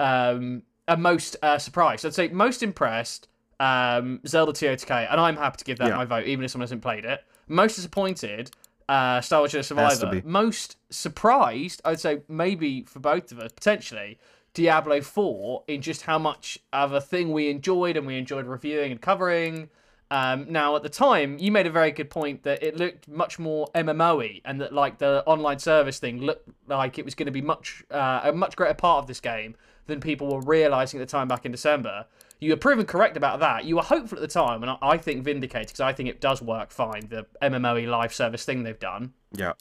[0.00, 2.04] um, and most uh, surprised.
[2.06, 3.28] I'd say most impressed,
[3.60, 5.96] um, Zelda TOTK, and I'm happy to give that Yeah.
[5.96, 7.24] my vote, even if someone hasn't played it.
[7.48, 8.50] Most disappointed,
[8.88, 10.22] uh, Star Wars Jedi Survivor.
[10.24, 14.18] Most surprised, I'd say maybe for both of us, potentially,
[14.54, 18.92] Diablo 4 in just how much of a thing we enjoyed and we enjoyed reviewing
[18.92, 19.70] and covering.
[20.12, 23.38] Um, now, at the time, you made a very good point that it looked much
[23.38, 27.32] more MMO-y, and that like the online service thing looked like it was going to
[27.32, 29.56] be much uh, a much greater part of this game
[29.86, 32.04] than people were realizing at the time back in December.
[32.40, 33.64] You were proven correct about that.
[33.64, 36.20] You were hopeful at the time, and I, I think vindicated because I think it
[36.20, 37.08] does work fine.
[37.08, 39.14] The MMO-y live service thing they've done.
[39.32, 39.54] Yeah.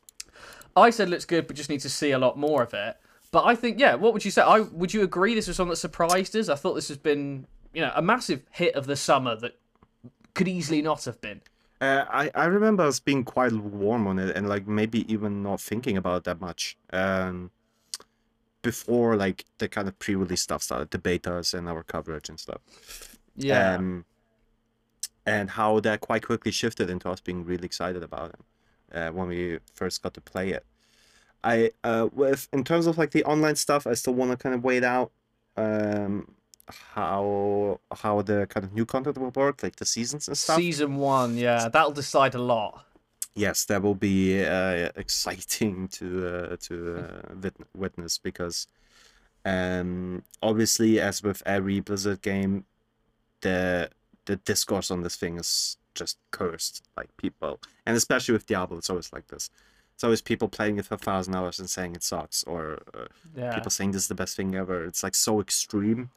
[0.75, 2.97] I said looks good, but just need to see a lot more of it.
[3.31, 4.41] But I think, yeah, what would you say?
[4.41, 6.49] I would you agree this was something that surprised us?
[6.49, 9.60] I thought this has been, you know, a massive hit of the summer that
[10.33, 11.41] could easily not have been.
[11.79, 15.59] Uh, I, I remember us being quite warm on it and like maybe even not
[15.59, 17.49] thinking about it that much um,
[18.61, 22.61] before like the kind of pre-release stuff started, the betas and our coverage and stuff.
[23.35, 24.05] Yeah, Um,
[25.25, 29.27] and how that quite quickly shifted into us being really excited about it uh, when
[29.27, 30.65] we first got to play it.
[31.43, 34.53] I uh, with in terms of like the online stuff, I still want to kind
[34.53, 35.11] of wait out
[35.57, 36.35] um,
[36.67, 40.57] how how the kind of new content will work, like the seasons and stuff.
[40.57, 41.37] season one.
[41.37, 42.85] Yeah, that'll decide a lot.
[43.35, 48.67] yes, that will be uh, exciting to uh, to uh, wit- witness because
[49.45, 52.65] um, obviously, as with every Blizzard game,
[53.41, 53.89] the
[54.25, 56.83] the discourse on this thing is just cursed.
[56.95, 59.49] Like people, and especially with Diablo, it's always like this.
[59.95, 63.05] It's always people playing it for a thousand hours and saying it sucks, or uh,
[63.35, 64.83] Yeah, people saying this is the best thing ever.
[64.85, 66.09] It's like so extreme,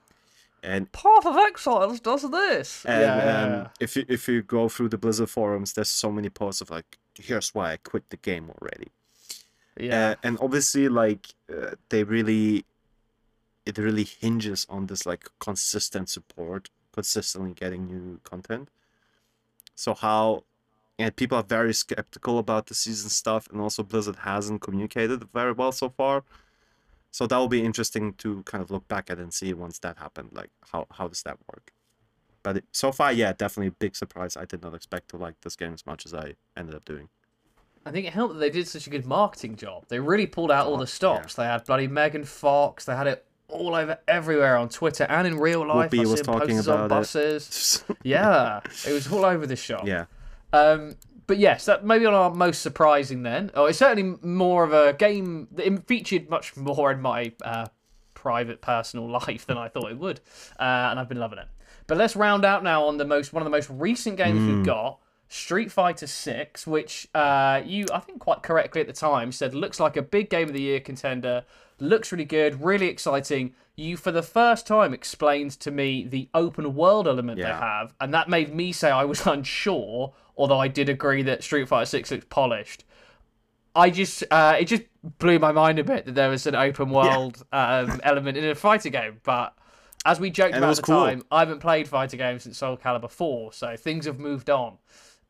[0.65, 2.85] and Path of Exiles does this.
[2.87, 6.31] and yeah, um, if you if you go through the Blizzard forums, there's so many
[6.31, 8.89] posts of like, here's why I quit the game already.
[9.79, 12.65] yeah, Uh, and obviously, like uh, they really,
[13.67, 18.69] it really hinges on this like consistent support, consistently getting new content.
[19.75, 20.45] So how,
[20.99, 25.53] and people are very skeptical about the season stuff, and also Blizzard hasn't communicated very
[25.53, 26.25] well so far.
[27.15, 29.99] So that will be interesting to kind of look back at and see once that
[29.99, 31.73] happened, like how how does that work.
[32.43, 34.37] But it, so far, yeah, definitely a big surprise.
[34.37, 37.11] I did not expect to like this game as much as I ended up doing.
[37.87, 39.85] I think it helped that they did such a good marketing job.
[39.87, 41.37] They really pulled out all the stops.
[41.37, 42.85] They had bloody Megan Fox.
[42.85, 45.93] They had it all over everywhere on Twitter and in real life.
[45.93, 46.89] Whoopi was talking on about it.
[46.89, 47.85] buses.
[48.03, 48.59] yeah,
[48.89, 49.87] it was all over the shop.
[49.87, 50.07] yeah.
[50.53, 50.97] Um,
[51.27, 53.51] but yes, that maybe on our most surprising then.
[53.55, 57.67] Oh, it's certainly more of a game that featured much more in my uh,
[58.15, 60.21] private personal life than I thought it would,
[60.59, 61.49] uh, and I've been loving it.
[61.87, 64.65] But let's round out now on the most one of the most recent games we've
[64.65, 65.01] got.
[65.35, 69.81] Street Fighter Six, which uh, you I think quite correctly at the time said looks
[69.81, 71.45] like a big game of the year contender,
[71.81, 73.53] looks really good, really exciting.
[73.75, 78.15] You for the first time explained to me the open world element they have, and
[78.15, 80.15] that made me say I was unsure.
[80.37, 82.85] Although I did agree that Street Fighter Six looks polished.
[83.75, 84.83] I just uh, it just
[85.19, 88.55] blew my mind a bit that there was an open world um, element in a
[88.55, 89.53] fighter game, but.
[90.07, 91.03] As we joked And about at the cool.
[91.03, 94.77] time, I haven't played fighter games since Soul Calibur 4, so things have moved on.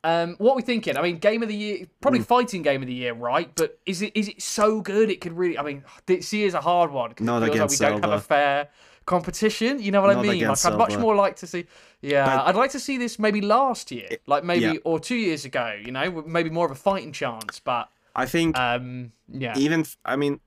[0.04, 0.96] Um, what are we thinking?
[0.98, 2.26] I mean, game of the year, probably Mm.
[2.26, 3.50] fighting game of the year, right?
[3.56, 5.10] But is it is it so good?
[5.10, 5.58] It could really.
[5.58, 8.12] I mean, this year's a hard one 'cause Not it feels like we don't have
[8.12, 8.68] a fair
[9.06, 9.80] competition.
[9.82, 10.46] You know what I mean?
[10.46, 11.64] Like, I'd much more like to see.
[12.02, 14.74] Yeah, But- I'd like to see this maybe last year, like maybe yeah.
[14.84, 15.74] or two years ago.
[15.84, 17.58] You know, maybe more of a fighting chance.
[17.60, 20.40] But I think um, yeah, even I mean,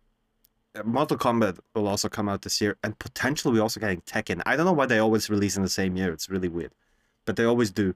[0.86, 4.42] Mortal Kombat will also come out this year, and potentially we're also getting Tekken.
[4.46, 6.12] I don't know why they always release in the same year.
[6.14, 6.74] It's really weird,
[7.26, 7.96] but they always do.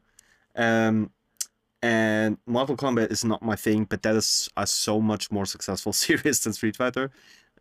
[0.56, 1.12] Um,
[1.82, 5.94] and Mortal Kombat is not my thing, but that is a so much more successful
[6.06, 7.12] series than Street Fighter.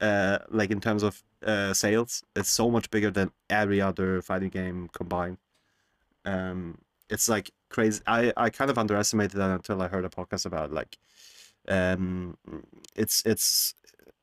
[0.00, 4.48] Uh, like in terms of uh, sales, it's so much bigger than every other fighting
[4.48, 5.38] game combined.
[6.24, 8.00] Um, it's like crazy.
[8.06, 10.72] I I kind of underestimated that until I heard a podcast about it.
[10.72, 10.96] like,
[11.68, 12.36] um,
[12.96, 13.74] it's it's.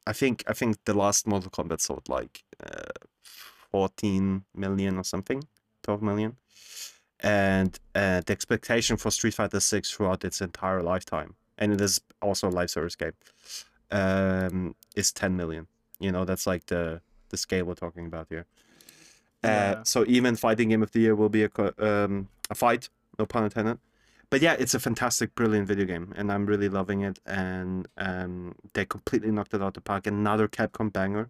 [0.08, 2.92] I think I think the last Mortal Kombat sold like uh,
[3.72, 5.44] 14 million or something,
[5.84, 6.38] 12 million,
[7.20, 12.02] and uh, the expectation for Street Fighter 6 throughout its entire lifetime, and it is
[12.22, 13.14] also a live service game,
[13.92, 15.68] um, is 10 million.
[16.00, 18.46] You know, that's like the the scale we're talking about here.
[19.44, 19.84] Uh, Yeah.
[19.84, 22.90] So even fighting game of the year will be a um, a fight,
[23.20, 23.80] no pun intended.
[24.30, 27.20] But yeah, it's a fantastic, brilliant video game, and I'm really loving it.
[27.26, 30.06] And um, they completely knocked it out of the park.
[30.06, 31.30] Another Capcom banger.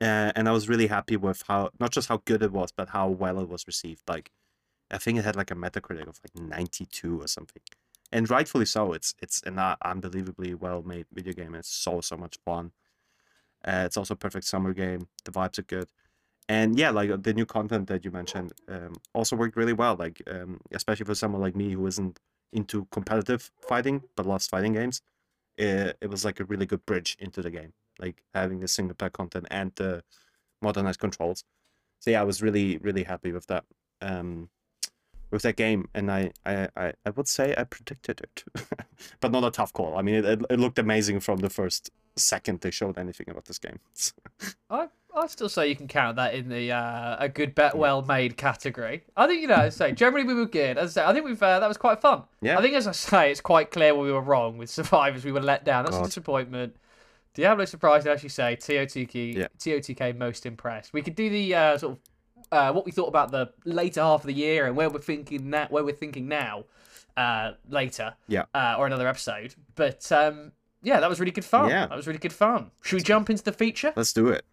[0.00, 2.90] Uh, and I was really happy with how not just how good it was, but
[2.90, 4.02] how well it was received.
[4.06, 4.30] Like,
[4.90, 7.62] I think it had like a Metacritic of like 92 or something,
[8.12, 8.92] and rightfully so.
[8.92, 11.54] It's it's an unbelievably well made video game.
[11.54, 12.72] It's so so much fun.
[13.66, 15.08] Uh, it's also a perfect summer game.
[15.24, 15.88] The vibes are good,
[16.48, 19.96] and yeah, like the new content that you mentioned um, also worked really well.
[19.96, 22.20] Like um, especially for someone like me who isn't
[22.52, 25.02] into competitive fighting but loves fighting games,
[25.58, 27.72] it, it was like a really good bridge into the game.
[27.98, 30.02] Like having the single player content and the
[30.62, 31.44] modernized controls.
[32.00, 33.64] So yeah, I was really really happy with that.
[34.00, 34.50] Um,
[35.30, 38.44] with that game, and I, I, I, I would say I predicted it,
[39.20, 39.96] but not a tough call.
[39.96, 43.58] I mean, it, it, looked amazing from the first second they showed anything about this
[43.58, 43.80] game.
[44.70, 48.02] I I still say you can count that in the uh, a good bet well
[48.02, 49.02] made category.
[49.16, 50.76] I think you know, as I say generally we were good.
[50.76, 52.24] As I say, I think we've uh, that was quite fun.
[52.42, 52.58] Yeah.
[52.58, 55.24] I think as I say, it's quite clear where we were wrong with survivors.
[55.24, 55.86] We were let down.
[55.86, 56.76] That's a disappointment.
[57.36, 58.56] Diablo surprised, as you say.
[58.56, 59.48] TOTK, Yeah.
[59.58, 60.92] TOTK most impressed.
[60.92, 61.98] We could do the uh, sort of
[62.50, 65.50] uh, what we thought about the later half of the year and where we're thinking
[65.50, 66.64] now, where we're thinking now,
[67.16, 68.44] uh, later, Yeah.
[68.54, 69.54] uh, or another episode.
[69.74, 71.68] But um, yeah, that was really good fun.
[71.68, 71.86] Yeah.
[71.86, 72.70] that was really good fun.
[72.82, 73.92] Should we jump into the feature?
[73.96, 74.44] Let's do it.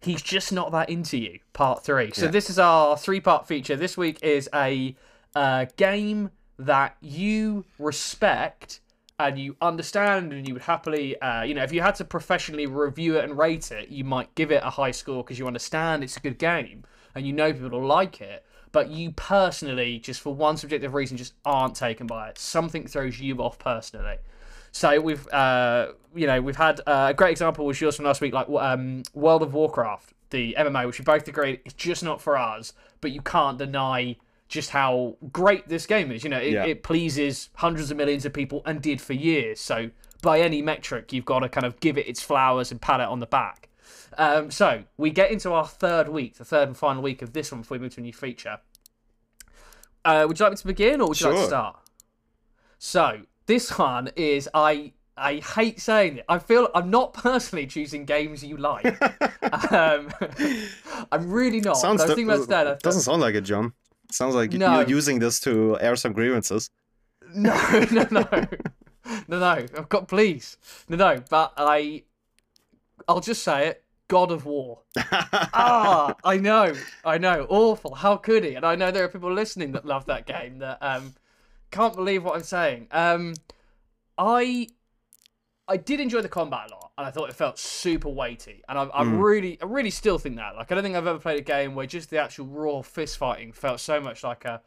[0.00, 1.38] He's just not that into you.
[1.52, 2.10] Part three.
[2.12, 2.30] So Yeah.
[2.32, 3.76] this is our three-part feature.
[3.76, 4.96] This week is a
[5.34, 8.80] uh, game that you respect
[9.28, 12.66] and you understand, and you would happily, uh, you know, if you had to professionally
[12.66, 16.02] review it and rate it, you might give it a high score because you understand
[16.02, 18.44] it's a good game and you know people will like it.
[18.72, 22.38] But you personally, just for one subjective reason, just aren't taken by it.
[22.38, 24.16] Something throws you off personally.
[24.72, 28.22] So we've, uh, you know, we've had uh, a great example was yours from last
[28.22, 32.22] week, like um, World of Warcraft, the MMO, which we both agreed is just not
[32.22, 32.72] for us.
[33.02, 34.16] But you can't deny
[34.52, 36.22] just how great this game is.
[36.22, 36.64] You know, it, Yeah.
[36.64, 39.58] it pleases hundreds of millions of people and did for years.
[39.60, 39.90] So
[40.20, 43.08] by any metric, you've got to kind of give it its flowers and pat it
[43.08, 43.70] on the back.
[44.18, 47.50] Um, so we get into our third week, the third and final week of this
[47.50, 48.58] one before we move to a new feature.
[50.04, 51.76] Uh, would you like me to begin, or would you like to start?
[52.78, 56.24] So this one is I I hate saying it.
[56.28, 58.84] I feel I'm not personally choosing games you like.
[59.72, 60.10] um,
[61.12, 61.76] I'm really not.
[61.76, 63.72] Sounds I was thinking about it today, and I thought- doesn't sound like it, John.
[64.12, 64.80] Sounds like No.
[64.80, 66.70] you're using this to air some grievances.
[67.34, 67.54] No,
[67.90, 68.26] no, no,
[69.28, 69.66] no, no.
[69.76, 70.56] I've got please,
[70.88, 71.22] no, no.
[71.30, 72.02] But I,
[73.08, 73.84] I'll just say it.
[74.08, 74.80] God of War.
[74.98, 77.94] ah, I know, I know, awful.
[77.94, 78.54] How could he?
[78.54, 81.14] And I know there are people listening that love that game that um
[81.70, 82.88] can't believe what I'm saying.
[82.90, 83.34] Um,
[84.18, 84.68] I
[85.68, 88.62] I did enjoy the combat a lot, and I thought it felt super weighty.
[88.68, 89.20] And I, I Mm.
[89.20, 90.56] really, I really still think that.
[90.56, 93.16] Like, I don't think I've ever played a game where just the actual raw fist
[93.16, 94.60] fighting felt so much like a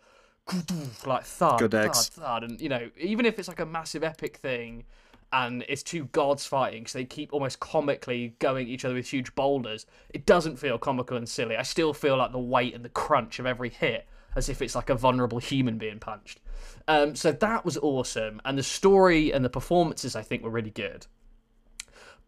[1.05, 4.37] like thud, Good thud, thud, and you know, even if it's like a massive epic
[4.37, 4.85] thing,
[5.33, 9.07] and it's two gods fighting, so they keep almost comically going at each other with
[9.11, 9.85] huge boulders.
[10.11, 11.57] It doesn't feel comical and silly.
[11.57, 14.75] I still feel like the weight and the crunch of every hit, as if it's
[14.75, 16.39] like a vulnerable human being punched.
[16.87, 20.71] Um, so that was awesome, and the story and the performances I think were really
[20.71, 21.07] good.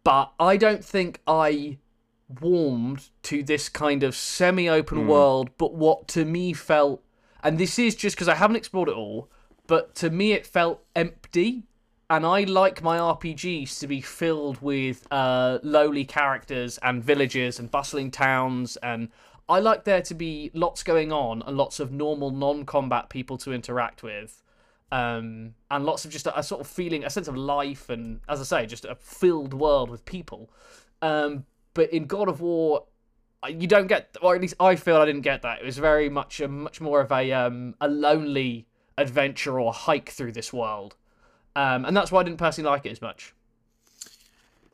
[0.04, 1.78] But I don't think I
[2.40, 7.02] warmed to this kind of semi-open world, but what to me felt,
[7.42, 9.30] and this is just because I haven't explored it all,
[9.66, 11.64] but to me it felt empty.
[12.10, 17.70] And I like my RPGs to be filled with uh, lowly characters and villages and
[17.70, 19.10] bustling towns, and
[19.48, 23.52] I like there to be lots going on and lots of normal non-combat people to
[23.52, 24.42] interact with.
[24.90, 28.20] um, and lots of just a, a, sort of feeling, a sense of life, and
[28.28, 30.50] as I say, just a filled world with people.
[31.02, 31.44] Um,
[31.74, 32.84] but in God of War,
[33.48, 35.60] you don't get, or at least I feel I didn't get that.
[35.60, 40.08] It was very much a much more of a um, a lonely adventure or hike
[40.08, 40.96] through this world,
[41.54, 43.34] um, and that's why I didn't personally like it as much.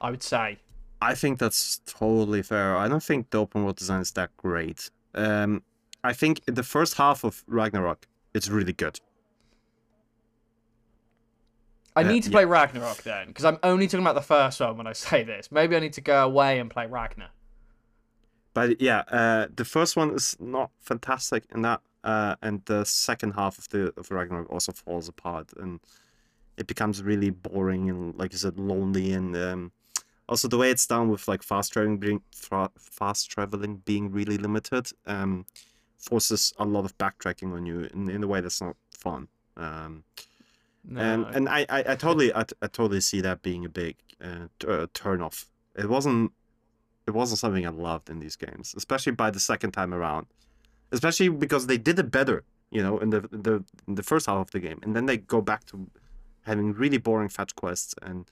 [0.00, 0.58] I would say.
[1.04, 2.76] I think that's totally fair.
[2.76, 4.90] I don't think the open world design is that great.
[5.14, 5.62] Um,
[6.02, 8.98] I think the first half of Ragnarok it's really good.
[11.94, 14.76] I uh, need to play Ragnarok then, because I'm only talking about the first one
[14.76, 15.52] when I say this.
[15.52, 17.28] Maybe I need to go away and play Ragnar.
[18.54, 23.32] But yeah, uh, the first one is not fantastic in that, uh, and the second
[23.32, 25.80] half of the of Ragnarok also falls apart, and
[26.56, 29.72] it becomes really boring and, like you said, lonely, and um,
[30.28, 32.22] also the way it's done with like fast traveling being
[32.78, 35.46] fast traveling being really limited, um,
[35.98, 39.28] forces a lot of backtracking on you in in a way that's not fun.
[39.56, 40.04] Um,
[40.84, 43.96] no, and and I, I, I totally I, I totally see that being a big
[44.22, 45.46] uh, t- uh, turn off.
[45.76, 46.32] It wasn't
[47.06, 50.26] it wasn't something I loved in these games, especially by the second time around.
[50.92, 54.46] Especially because they did it better, you know, in the the in the first half
[54.46, 55.90] of the game, and then they go back to
[56.42, 58.30] having really boring fetch quests and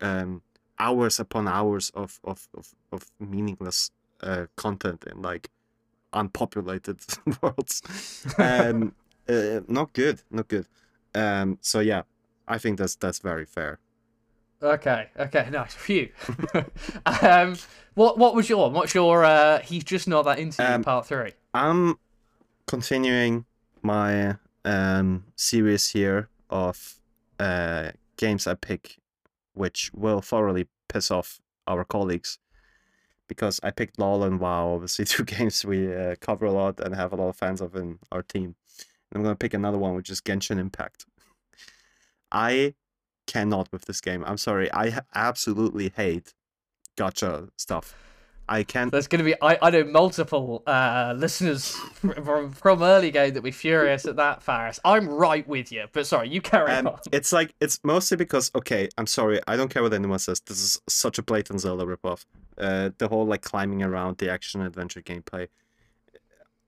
[0.00, 0.42] um,
[0.78, 3.90] hours upon hours of of of, of meaningless
[4.22, 5.50] uh, content in like
[6.12, 6.98] unpopulated
[7.42, 7.82] worlds.
[8.38, 8.94] Um,
[9.28, 10.66] uh, not good, not good.
[11.14, 12.02] Um, so yeah,
[12.48, 13.78] I think that's that's very fair.
[14.62, 15.74] Okay, okay, nice.
[15.74, 16.10] Phew.
[17.22, 17.56] um,
[17.94, 21.32] what what was your what's your uh he's just not that into um, part three?
[21.52, 21.98] I'm
[22.66, 23.44] continuing
[23.82, 27.00] my um series here of
[27.40, 28.98] uh games I pick
[29.54, 32.38] which will thoroughly piss off our colleagues
[33.28, 36.94] because I picked LOL and WoW, obviously two games we uh, cover a lot and
[36.94, 38.56] have a lot of fans of in our team.
[39.10, 41.06] And I'm gonna pick another one, which is Genshin Impact.
[42.30, 42.74] I
[43.26, 44.24] cannot with this game.
[44.26, 44.72] I'm sorry.
[44.72, 46.34] I absolutely hate
[46.96, 47.94] gacha stuff.
[48.52, 48.92] I can't.
[48.92, 53.50] There's going to be I, I know multiple uh, listeners from from EarlyGame that be
[53.50, 54.78] furious at that, Faris.
[54.84, 56.98] I'm right with you, but sorry, you carry um, on.
[57.12, 60.40] It's like it's mostly because okay, I'm sorry, I don't care what anyone says.
[60.40, 62.26] This is such a blatant Zelda ripoff.
[62.58, 65.48] Uh, the whole like climbing around the action adventure gameplay,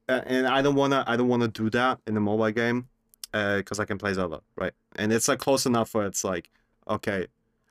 [0.08, 2.88] uh, and I don't wanna I don't wanna do that in a mobile game
[3.30, 4.72] because uh, I can play Zelda, right?
[4.96, 6.48] And it's like close enough where it's like,
[6.88, 7.26] okay,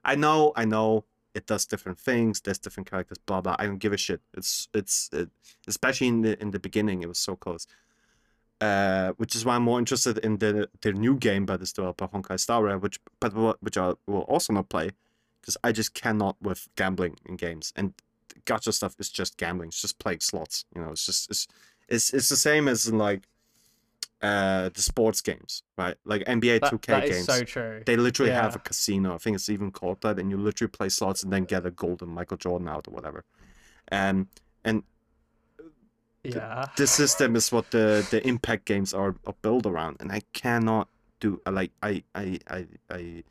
[0.06, 2.42] I know, I know, it does different things.
[2.42, 3.56] There's different characters, blah blah.
[3.60, 4.22] I don't give a shit.
[4.34, 5.30] It's it's it,
[5.68, 7.68] especially in the in the beginning, it was so close.
[8.62, 12.08] Uh, which is why I'm more interested in the the new game by this developer
[12.08, 14.92] Honkai Star Rail, which but which I will also not play,
[15.42, 17.94] because I just cannot with gambling in games and
[18.46, 19.70] gacha stuff is just gambling.
[19.70, 20.66] It's just playing slots.
[20.76, 21.48] You know, it's just it's
[21.90, 23.28] it's it's the same as in like
[24.24, 25.96] uh, the sports games, right?
[26.06, 27.26] Like NBA that, 2K that games.
[27.26, 27.84] so true.
[27.86, 28.42] They literally yeah.
[28.42, 29.14] have a casino.
[29.14, 31.72] I think it's even called that, and you literally play slots and then get a
[31.72, 33.26] golden Michael Jordan out or whatever.
[33.90, 34.28] And
[34.64, 34.84] and
[36.24, 40.22] yeah, the, system is what the the impact games are, are built around, and I
[40.32, 40.88] cannot
[41.20, 43.24] do like I I I I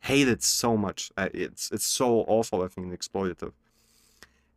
[0.00, 1.12] hate it so much.
[1.18, 2.62] It's it's so awful.
[2.62, 3.52] I think exploitative.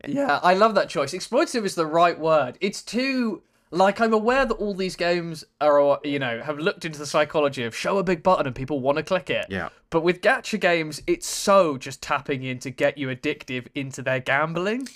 [0.07, 1.13] Yeah, I love that choice.
[1.13, 2.57] Exploitative is the right word.
[2.61, 6.99] It's too like I'm aware that all these games are, you know, have looked into
[6.99, 9.45] the psychology of show a big button and people want to click it.
[9.49, 9.69] Yeah.
[9.89, 14.19] But with gacha games, it's so just tapping in to get you addictive into their
[14.19, 14.89] gambling.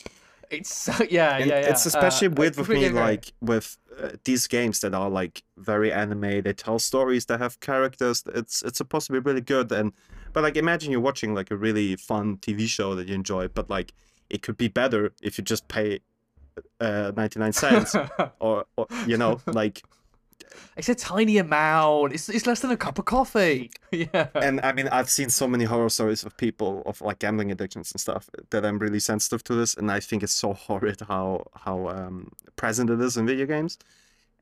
[0.51, 1.69] It's so yeah, and yeah, yeah.
[1.69, 5.91] It's especially uh, weird with me, like with uh, these games that are like very
[5.91, 6.41] anime.
[6.41, 7.25] They tell stories.
[7.25, 8.23] They have characters.
[8.33, 9.71] It's it's supposed to be really good.
[9.71, 9.93] And
[10.33, 13.69] but like imagine you're watching like a really fun TV show that you enjoy, but
[13.69, 13.93] like
[14.29, 15.99] it could be better if you just pay
[16.79, 17.95] uh, 99 cents
[18.39, 19.83] or, or, you know like
[20.77, 22.13] it's a tiny amount.
[22.13, 23.71] It's, it's less than a cup of coffee.
[23.91, 24.27] Yeah.
[24.35, 27.93] And i mean i've seen so many horror stories of people of like gambling addictions
[27.93, 31.45] and stuff that i'm really sensitive to this and i think it's so horrid how
[31.55, 33.77] how um, present it is in video games.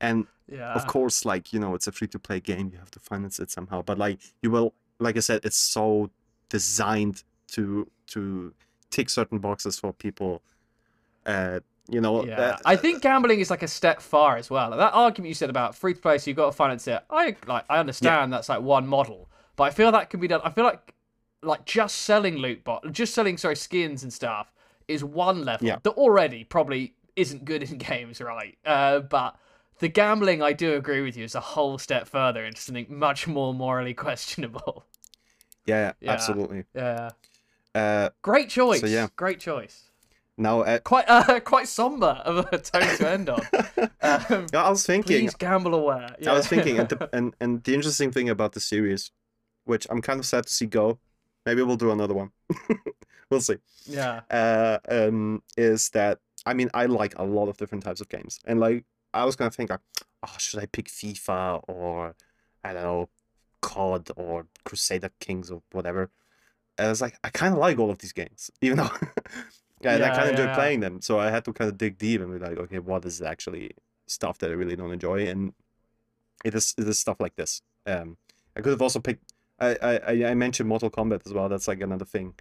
[0.00, 0.74] And yeah.
[0.74, 2.70] of course like you know it's a free to play game.
[2.72, 3.82] You have to finance it somehow.
[3.82, 6.10] But like you will like i said it's so
[6.48, 8.52] designed to to
[8.90, 10.42] tick certain boxes for people
[11.26, 12.40] uh, you know, yeah.
[12.40, 14.70] Uh, I think gambling is like a step far as well.
[14.70, 17.02] Like that argument you said about free to play, so you've got to finance it.
[17.10, 18.36] I like, I understand yeah.
[18.36, 20.40] that's like one model, but I feel that can be done.
[20.42, 20.94] I feel like,
[21.42, 24.52] like just selling loot bot, just selling sorry skins and stuff
[24.88, 25.78] is one level yeah.
[25.82, 28.56] that already probably isn't good in games, right?
[28.64, 29.36] Uh, but
[29.80, 33.26] the gambling, I do agree with you, is a whole step further into something much
[33.26, 34.86] more morally questionable.
[35.66, 36.12] Yeah, yeah.
[36.12, 36.64] absolutely.
[36.74, 37.10] Yeah.
[37.74, 38.80] Uh, Great choice.
[38.80, 39.08] So, yeah.
[39.16, 39.90] Great choice.
[40.36, 43.42] Now uh, Quite uh, quite somber of a tone to end on.
[44.04, 46.14] Um, I was thinking please gamble aware.
[46.26, 49.10] I was thinking, and the, and and the interesting thing about the series,
[49.64, 50.98] which I'm kind of sad to see go,
[51.46, 52.30] maybe we'll do another one.
[53.30, 53.56] we'll see.
[53.86, 54.20] yeah.
[54.30, 58.40] Uh, um, is that I mean I like a lot of different types of games,
[58.44, 59.80] and like I was gonna think like,
[60.22, 62.14] oh, should I pick FIFA or
[62.62, 63.08] I don't know,
[63.62, 66.10] COD or Crusader Kings or whatever.
[66.76, 68.90] And I was like, I kind of like all of these games, even though.
[69.84, 71.98] Yeah, and I kind of enjoy playing them, so I had to kind of dig
[71.98, 73.72] deep and be like, okay, what is actually
[74.06, 75.52] stuff that I really don't enjoy, and
[76.44, 77.62] it is it is stuff like this.
[77.86, 78.16] Um,
[78.56, 79.32] I could have also picked.
[79.60, 81.48] I I I- mentioned Mortal Kombat as well.
[81.48, 82.34] That's like another thing.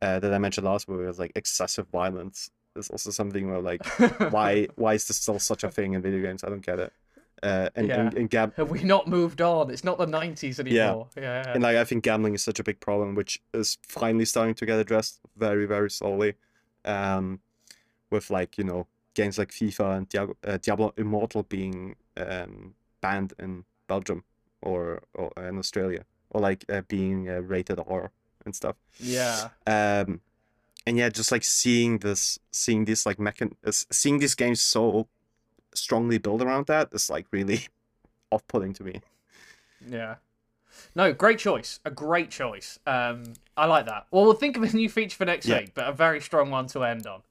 [0.00, 2.50] Uh, that I mentioned last week was like excessive violence.
[2.74, 3.84] There's also something where like
[4.30, 6.44] why why is this still such a thing in video games?
[6.44, 6.92] I don't get it.
[7.42, 9.70] Uh, and, and and gab Have we not moved on?
[9.70, 11.08] It's not the 90s anymore.
[11.16, 11.22] Yeah.
[11.22, 11.52] yeah.
[11.52, 14.66] and like I think gambling is such a big problem, which is finally starting to
[14.66, 16.34] get addressed very very slowly.
[16.84, 17.40] Um,
[18.10, 23.34] with like you know games like FIFA and Diablo, uh, Diablo Immortal being um, banned
[23.38, 24.22] in Belgium
[24.62, 28.10] or, or in Australia, or like uh, being uh, rated R
[28.44, 28.76] and stuff.
[29.00, 29.48] yeah.
[29.66, 30.20] Um,
[30.86, 35.08] and yeah, just like seeing this, seeing this like mechan, uh, seeing these games so
[35.74, 37.66] strongly built around that is like really
[38.30, 39.00] off-putting to me.
[39.86, 40.16] Yeah.
[40.94, 41.80] No, great choice.
[41.84, 42.78] A great choice.
[42.86, 44.06] Um, I like that.
[44.10, 45.58] Well, we'll think of a new feature for next Yeah.
[45.60, 47.22] week, but a very strong one to end on.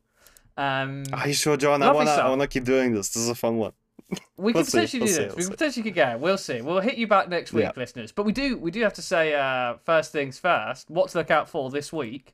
[0.58, 1.84] Um, Are you sure, John?
[1.84, 3.10] I wanna, I wanna keep doing this.
[3.10, 3.74] This is a fun one.
[4.38, 5.30] we we'll could potentially we'll do see, this.
[5.30, 5.50] we'll we see.
[5.50, 6.18] potentially could go.
[6.18, 6.62] We'll see.
[6.62, 7.72] We'll hit you back next week, Yeah.
[7.76, 8.12] listeners.
[8.12, 10.90] But we do we do have to say uh, first things first.
[10.90, 12.34] What to look out for this week?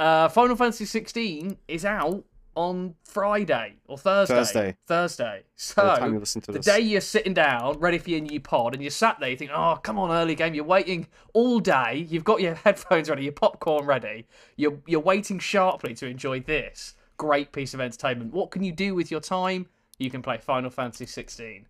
[0.00, 2.24] Uh, Final Fantasy 16 is out
[2.60, 4.34] on Friday or Thursday.
[4.34, 4.76] Thursday.
[4.86, 5.42] Thursday.
[5.56, 8.38] The So you listen to the this, day you're sitting down, ready for your new
[8.40, 10.54] pod, and you're sat there, you think, oh, come on, EarlyGame.
[10.54, 12.06] You're waiting all day.
[12.08, 14.26] You've got your headphones ready, your popcorn ready.
[14.56, 18.32] You're, you're waiting sharply to enjoy this great piece of entertainment.
[18.32, 19.66] What can you do with your time?
[19.98, 21.66] You can play Final Fantasy 16.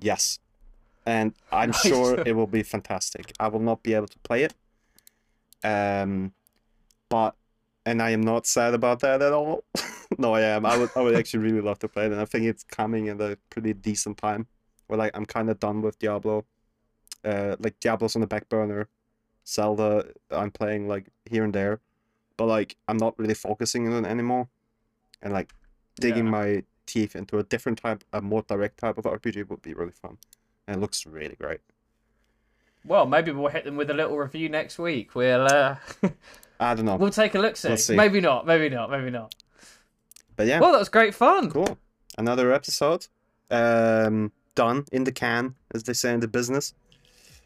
[0.00, 0.38] yes,
[1.04, 1.82] and I'm Nice.
[1.82, 3.32] sure it will be fantastic.
[3.40, 4.54] I will not be able to play it,
[5.64, 6.32] um,
[7.08, 7.34] but
[7.86, 9.64] and I am not sad about that at all.
[10.18, 10.64] no, I am.
[10.66, 13.08] I would, I would actually really love to play it, and I think it's coming
[13.08, 14.46] at a pretty decent time.
[14.86, 16.44] Where like I'm kind of done with Diablo.
[17.24, 18.88] Uh, like Diablo's on the back burner.
[19.46, 21.80] Zelda, I'm playing like here and there,
[22.36, 24.48] but like I'm not really focusing on it anymore,
[25.22, 25.52] and like
[26.00, 26.30] digging Yeah.
[26.30, 29.92] my teeth into a different type, a more direct type of RPG would be really
[29.92, 30.18] fun,
[30.66, 31.60] and it looks really great.
[32.84, 35.14] Well, maybe we'll hit them with a little review next week.
[35.14, 35.76] We'll uh,
[36.60, 37.56] I don't know, we'll take a look.
[37.56, 37.68] See.
[37.68, 37.96] We'll see.
[37.96, 38.46] Maybe not.
[38.46, 38.90] Maybe not.
[38.90, 39.34] Maybe not.
[40.36, 41.50] but yeah, Well, that was great fun.
[41.50, 41.78] cool.
[42.18, 43.06] Another episode,
[43.50, 46.74] um, done in the can, as they say in the business.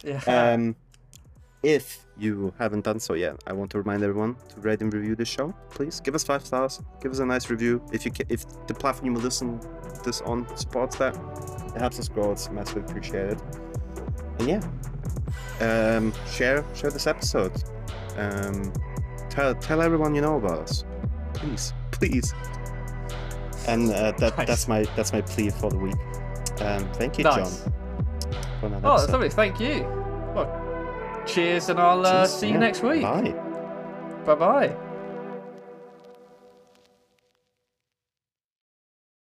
[0.05, 0.21] Yeah.
[0.27, 0.75] Um,
[1.63, 5.15] if you haven't done so yet, I want to remind everyone to rate and review
[5.17, 5.55] this show.
[5.71, 6.81] Please give us five stars.
[7.03, 7.83] Give us a nice review.
[7.93, 9.61] If you ca- if the platform you listen
[10.05, 11.15] this on supports that,
[11.75, 12.33] it helps us grow.
[12.33, 13.41] It's massively appreciated.
[14.39, 17.53] And yeah, um, share share this episode.
[18.17, 18.73] Um,
[19.31, 20.85] tell tell everyone you know about us.
[21.35, 22.35] Please, please.
[23.69, 24.47] And uh, that Nice.
[24.47, 25.97] that's my that's my plea for the week.
[26.61, 27.63] Um, thank you, Nice.
[27.65, 27.73] John.
[28.63, 29.13] Oh, that's episode.
[29.13, 29.29] lovely.
[29.31, 29.83] Thank you.
[30.35, 32.35] Well, cheers, and I'll uh, Cheers.
[32.35, 32.59] see you Yeah.
[32.61, 33.03] next week.
[33.03, 33.35] Bye.
[34.25, 34.77] Bye bye.